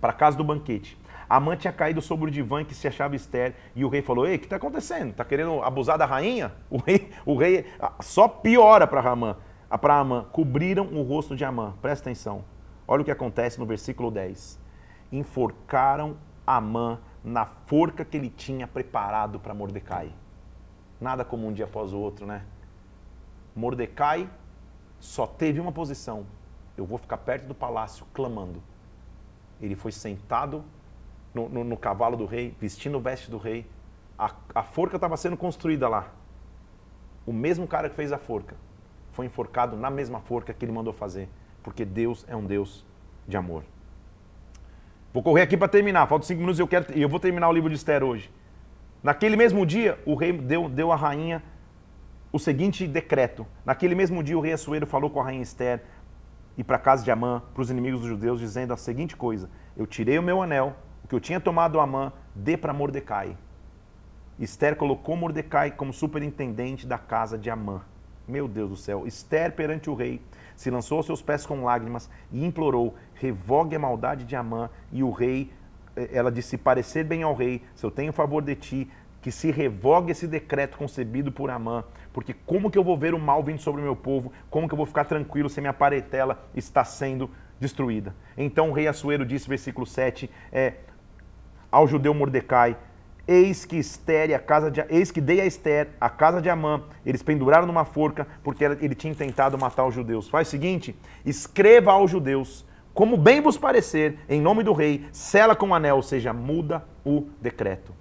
[0.00, 0.96] para a casa do banquete,
[1.28, 4.36] a tinha caído sobre o divã que se achava Esther e o rei falou: Ei,
[4.36, 5.10] o que está acontecendo?
[5.10, 6.52] Está querendo abusar da rainha?
[6.70, 7.66] O rei, o rei
[8.00, 9.36] só piora para.
[9.78, 11.74] Para Amã, cobriram o rosto de Amã.
[11.82, 12.42] Presta atenção.
[12.86, 14.58] Olha o que acontece no versículo 10.
[15.12, 16.16] Enforcaram
[16.46, 20.10] Amã na forca que ele tinha preparado para Mordecai.
[20.98, 22.42] Nada como um dia após o outro, né?
[23.54, 24.30] Mordecai
[24.98, 26.24] só teve uma posição:
[26.76, 28.62] eu vou ficar perto do palácio clamando.
[29.60, 30.64] Ele foi sentado
[31.38, 33.64] no, no, no cavalo do rei, vestindo o veste do rei.
[34.18, 36.08] A, a forca estava sendo construída lá.
[37.24, 38.56] O mesmo cara que fez a forca
[39.12, 41.28] foi enforcado na mesma forca que ele mandou fazer,
[41.62, 42.84] porque Deus é um Deus
[43.26, 43.62] de amor.
[45.12, 47.52] Vou correr aqui para terminar, faltam cinco minutos e eu, quero, eu vou terminar o
[47.52, 48.30] livro de Esther hoje.
[49.02, 51.42] Naquele mesmo dia, o rei deu, deu à rainha
[52.32, 53.46] o seguinte decreto.
[53.64, 55.82] Naquele mesmo dia, o rei Assuero falou com a rainha Esther
[56.56, 59.48] e para a casa de Amã, para os inimigos dos judeus, dizendo a seguinte coisa:
[59.76, 60.76] Eu tirei o meu anel,
[61.08, 63.36] que eu tinha tomado Amã, dê para Mordecai.
[64.38, 67.82] Esther colocou Mordecai como superintendente da casa de Amã.
[68.26, 69.06] Meu Deus do céu.
[69.06, 70.20] Esther perante o rei
[70.54, 74.68] se lançou aos seus pés com lágrimas e implorou: revogue a maldade de Amã.
[74.92, 75.50] E o rei,
[75.96, 78.90] eh, ela disse: parecer bem ao rei, se eu tenho favor de ti,
[79.22, 83.18] que se revogue esse decreto concebido por Amã, porque como que eu vou ver o
[83.18, 84.32] mal vindo sobre o meu povo?
[84.50, 88.14] Como que eu vou ficar tranquilo se minha paretela está sendo destruída?
[88.36, 90.74] Então o rei Assuero disse, versículo 7, é,
[91.70, 92.76] ao judeu Mordecai,
[93.28, 96.82] Eis que Esther a casa de, eis que dei a Esther a casa de Amã,
[97.04, 100.30] eles penduraram numa forca porque ele tinha tentado matar os judeus.
[100.30, 102.64] Faz o seguinte, escreva aos judeus,
[102.94, 107.28] como bem vos parecer, em nome do rei, sela com anel, ou seja, muda o
[107.38, 107.92] decreto.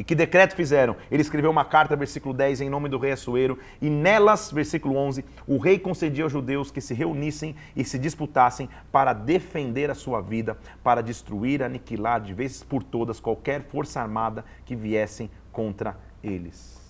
[0.00, 0.96] E que decreto fizeram?
[1.10, 5.22] Ele escreveu uma carta, versículo 10, em nome do rei Assuero, e nelas, versículo 11,
[5.46, 10.22] o rei concedia aos judeus que se reunissem e se disputassem para defender a sua
[10.22, 16.80] vida, para destruir, aniquilar de vez por todas qualquer força armada que viessem contra eles.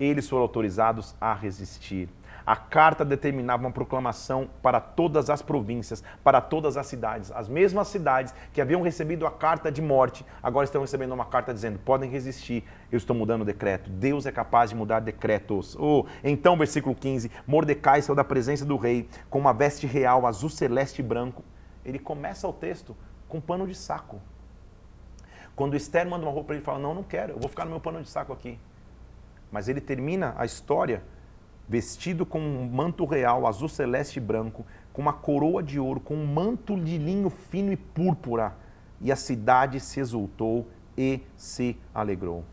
[0.00, 2.08] Eles foram autorizados a resistir.
[2.46, 7.30] A carta determinava uma proclamação para todas as províncias, para todas as cidades.
[7.32, 11.54] As mesmas cidades que haviam recebido a carta de morte, agora estão recebendo uma carta
[11.54, 13.90] dizendo: podem resistir, eu estou mudando o decreto.
[13.90, 15.76] Deus é capaz de mudar decretos.
[15.78, 20.50] Oh, então, versículo 15: Mordecai saiu da presença do rei com uma veste real azul
[20.50, 21.44] celeste e branco.
[21.84, 22.96] Ele começa o texto
[23.28, 24.20] com pano de saco.
[25.54, 27.70] Quando Esther manda uma roupa para ele, fala: Não, não quero, eu vou ficar no
[27.70, 28.58] meu pano de saco aqui.
[29.50, 31.02] Mas ele termina a história
[31.68, 36.14] vestido com um manto real azul celeste e branco, com uma coroa de ouro, com
[36.14, 38.54] um manto de linho fino e púrpura.
[39.00, 42.44] E a cidade se exultou e se alegrou.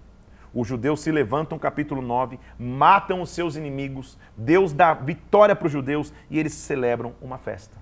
[0.53, 5.71] Os judeus se levantam, capítulo 9, matam os seus inimigos, Deus dá vitória para os
[5.71, 7.77] judeus e eles celebram uma festa.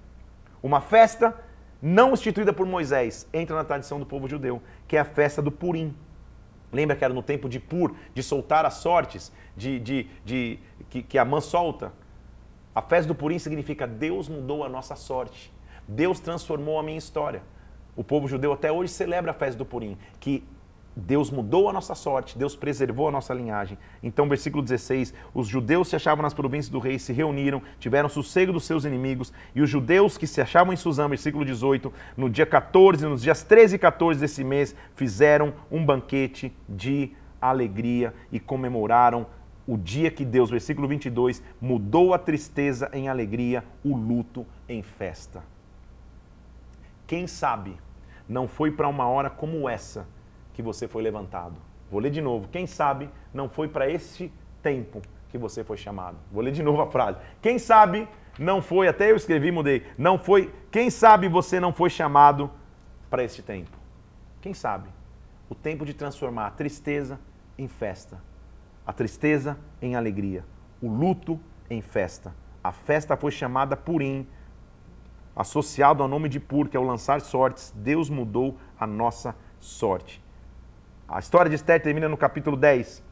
[0.61, 1.33] Uma festa
[1.81, 5.51] não instituída por Moisés, entra na tradição do povo judeu, que é a festa do
[5.51, 5.95] Purim.
[6.71, 10.59] Lembra que era no tempo de Pur, de soltar as sortes, de, de, de
[10.89, 11.93] que, que a mãe solta?
[12.73, 15.51] A festa do Purim significa Deus mudou a nossa sorte.
[15.87, 17.41] Deus transformou a minha história.
[17.95, 20.43] O povo judeu até hoje celebra a festa do Purim, que
[20.99, 23.77] Deus mudou a nossa sorte, Deus preservou a nossa linhagem.
[24.01, 28.51] Então, versículo 16: os judeus se achavam nas províncias do rei, se reuniram, tiveram sossego
[28.51, 32.47] dos seus inimigos, e os judeus que se achavam em Suzã, versículo 18, no dia
[32.47, 39.27] 14, nos dias 13 e 14 desse mês, fizeram um banquete de alegria e comemoraram
[39.67, 45.43] o dia que Deus, versículo 22, mudou a tristeza em alegria, o luto em festa.
[47.05, 47.77] Quem sabe
[48.27, 50.07] não foi para uma hora como essa
[50.53, 51.55] que você foi levantado.
[51.91, 52.47] Vou ler de novo.
[52.49, 56.17] Quem sabe não foi para este tempo que você foi chamado.
[56.31, 57.19] Vou ler de novo a frase.
[57.41, 58.07] Quem sabe
[58.39, 59.85] não foi, até eu escrevi, mudei.
[59.97, 62.49] Não foi, quem sabe você não foi chamado
[63.09, 63.77] para este tempo?
[64.41, 64.89] Quem sabe?
[65.49, 67.19] O tempo de transformar a tristeza
[67.57, 68.21] em festa,
[68.87, 70.45] a tristeza em alegria,
[70.81, 71.37] o luto
[71.69, 72.33] em festa.
[72.63, 74.25] A festa foi chamada Purim,
[75.35, 77.73] associado ao nome de Pur, que é o lançar sortes.
[77.75, 80.23] Deus mudou a nossa sorte.
[81.05, 83.03] A história de Esther termina no capítulo 10,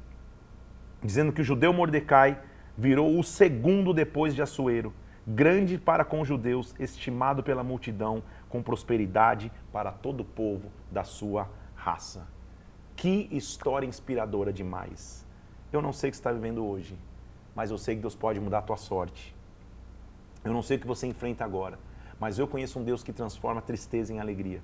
[1.04, 2.42] dizendo que o judeu Mordecai
[2.78, 4.94] virou o segundo depois de Assuero,
[5.28, 11.04] grande para com os judeus, estimado pela multidão, com prosperidade para todo o povo da
[11.04, 12.28] sua raça.
[12.96, 15.25] Que história inspiradora demais.
[15.76, 16.98] Eu não sei o que você está vivendo hoje,
[17.54, 19.36] mas eu sei que Deus pode mudar a tua sorte.
[20.44, 21.78] Eu não sei o que você enfrenta agora,
[22.20, 24.62] mas eu conheço um Deus que transforma tristeza em alegria.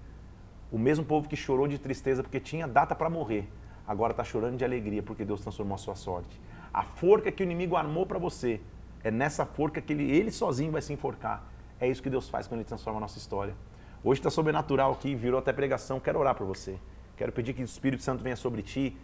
[0.72, 3.50] O mesmo povo que chorou de tristeza porque tinha data para morrer,
[3.86, 6.40] agora está chorando de alegria porque Deus transformou a sua sorte.
[6.74, 8.62] A forca que o inimigo armou para você,
[9.04, 11.44] é nessa forca que ele, ele sozinho vai se enforcar.
[11.80, 13.54] É isso que Deus faz quando ele transforma a nossa história.
[14.02, 16.00] Hoje está sobrenatural aqui, virou até pregação.
[16.00, 16.78] Quero orar por você.
[17.18, 18.96] Quero pedir que o Espírito Santo venha sobre ti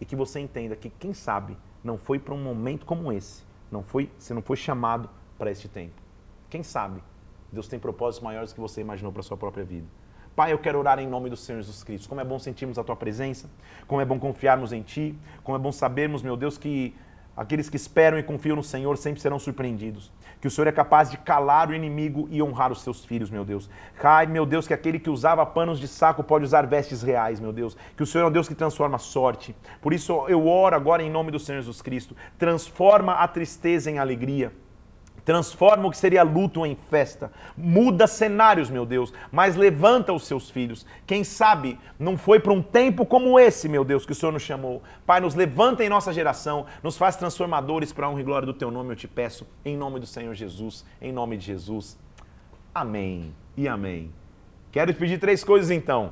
[0.00, 3.42] e que você entenda que, quem sabe, não foi para um momento como esse.
[3.70, 5.94] Não foi, você não foi chamado para este tempo.
[6.48, 7.02] Quem sabe
[7.52, 9.86] Deus tem propósitos maiores que você imaginou para a sua própria vida.
[10.36, 12.08] Pai, eu quero orar em nome do Senhor Jesus Cristo.
[12.08, 13.50] Como é bom sentirmos a tua presença,
[13.86, 16.94] como é bom confiarmos em ti, como é bom sabermos, meu Deus, que
[17.38, 20.12] aqueles que esperam e confiam no Senhor sempre serão surpreendidos.
[20.40, 23.44] Que o Senhor é capaz de calar o inimigo e honrar os seus filhos, meu
[23.44, 23.70] Deus.
[24.02, 27.52] Ai, meu Deus, que aquele que usava panos de saco pode usar vestes reais, meu
[27.52, 27.76] Deus.
[27.96, 29.54] Que o Senhor é um Deus que transforma a sorte.
[29.80, 32.16] Por isso eu oro agora em nome do Senhor Jesus Cristo.
[32.36, 34.52] Transforma a tristeza em alegria
[35.28, 37.30] Transforma o que seria luto em festa.
[37.54, 40.86] Muda cenários, meu Deus, mas levanta os seus filhos.
[41.06, 44.40] Quem sabe não foi para um tempo como esse, meu Deus, que o Senhor nos
[44.40, 44.82] chamou.
[45.04, 48.54] Pai, nos levanta em nossa geração, nos faz transformadores para a honra e glória do
[48.54, 51.98] teu nome, eu te peço, em nome do Senhor Jesus, em nome de Jesus.
[52.74, 54.10] Amém e amém.
[54.72, 56.10] Quero te pedir três coisas então.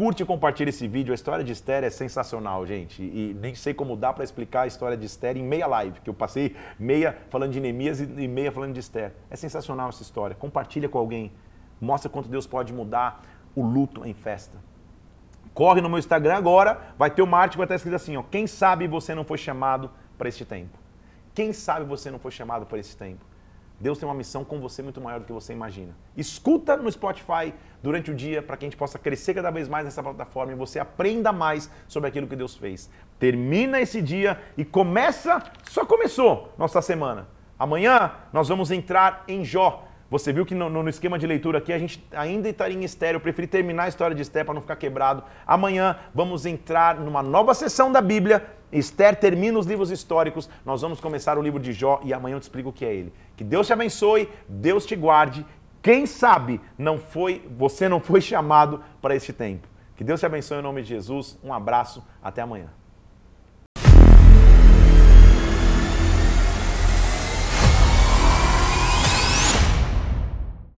[0.00, 1.12] Curte e compartilhe esse vídeo.
[1.12, 3.02] A história de Esther é sensacional, gente.
[3.02, 6.08] E nem sei como dá para explicar a história de Esther em meia live, que
[6.08, 9.12] eu passei meia falando de Neemias e meia falando de Esther.
[9.28, 10.34] É sensacional essa história.
[10.34, 11.30] Compartilha com alguém.
[11.78, 13.20] Mostra quanto Deus pode mudar
[13.54, 14.56] o luto em festa.
[15.52, 18.22] Corre no meu Instagram agora, vai ter uma arte que vai estar escrito assim, ó,
[18.22, 20.78] quem sabe você não foi chamado para este tempo?
[21.34, 23.22] Quem sabe você não foi chamado para esse tempo?
[23.80, 25.96] Deus tem uma missão com você muito maior do que você imagina.
[26.14, 29.86] Escuta no Spotify durante o dia para que a gente possa crescer cada vez mais
[29.86, 32.90] nessa plataforma e você aprenda mais sobre aquilo que Deus fez.
[33.18, 37.26] Termina esse dia e começa, só começou nossa semana.
[37.58, 39.86] Amanhã nós vamos entrar em Jó.
[40.10, 43.14] Você viu que no, no, esquema de leitura aqui a gente ainda estaria em Esther.
[43.14, 45.22] Eu preferi terminar a história de Esther para não ficar quebrado.
[45.46, 48.59] Amanhã vamos entrar numa nova sessão da Bíblia.
[48.72, 50.48] Esther termina os livros históricos.
[50.64, 52.94] Nós vamos começar o livro de Jó e amanhã eu te explico o que é
[52.94, 53.12] ele.
[53.36, 55.44] Que Deus te abençoe, Deus te guarde.
[55.82, 59.66] Quem sabe não foi, você não foi chamado para este tempo.
[59.96, 61.38] Que Deus te abençoe em nome de Jesus.
[61.42, 62.79] Um abraço, até amanhã.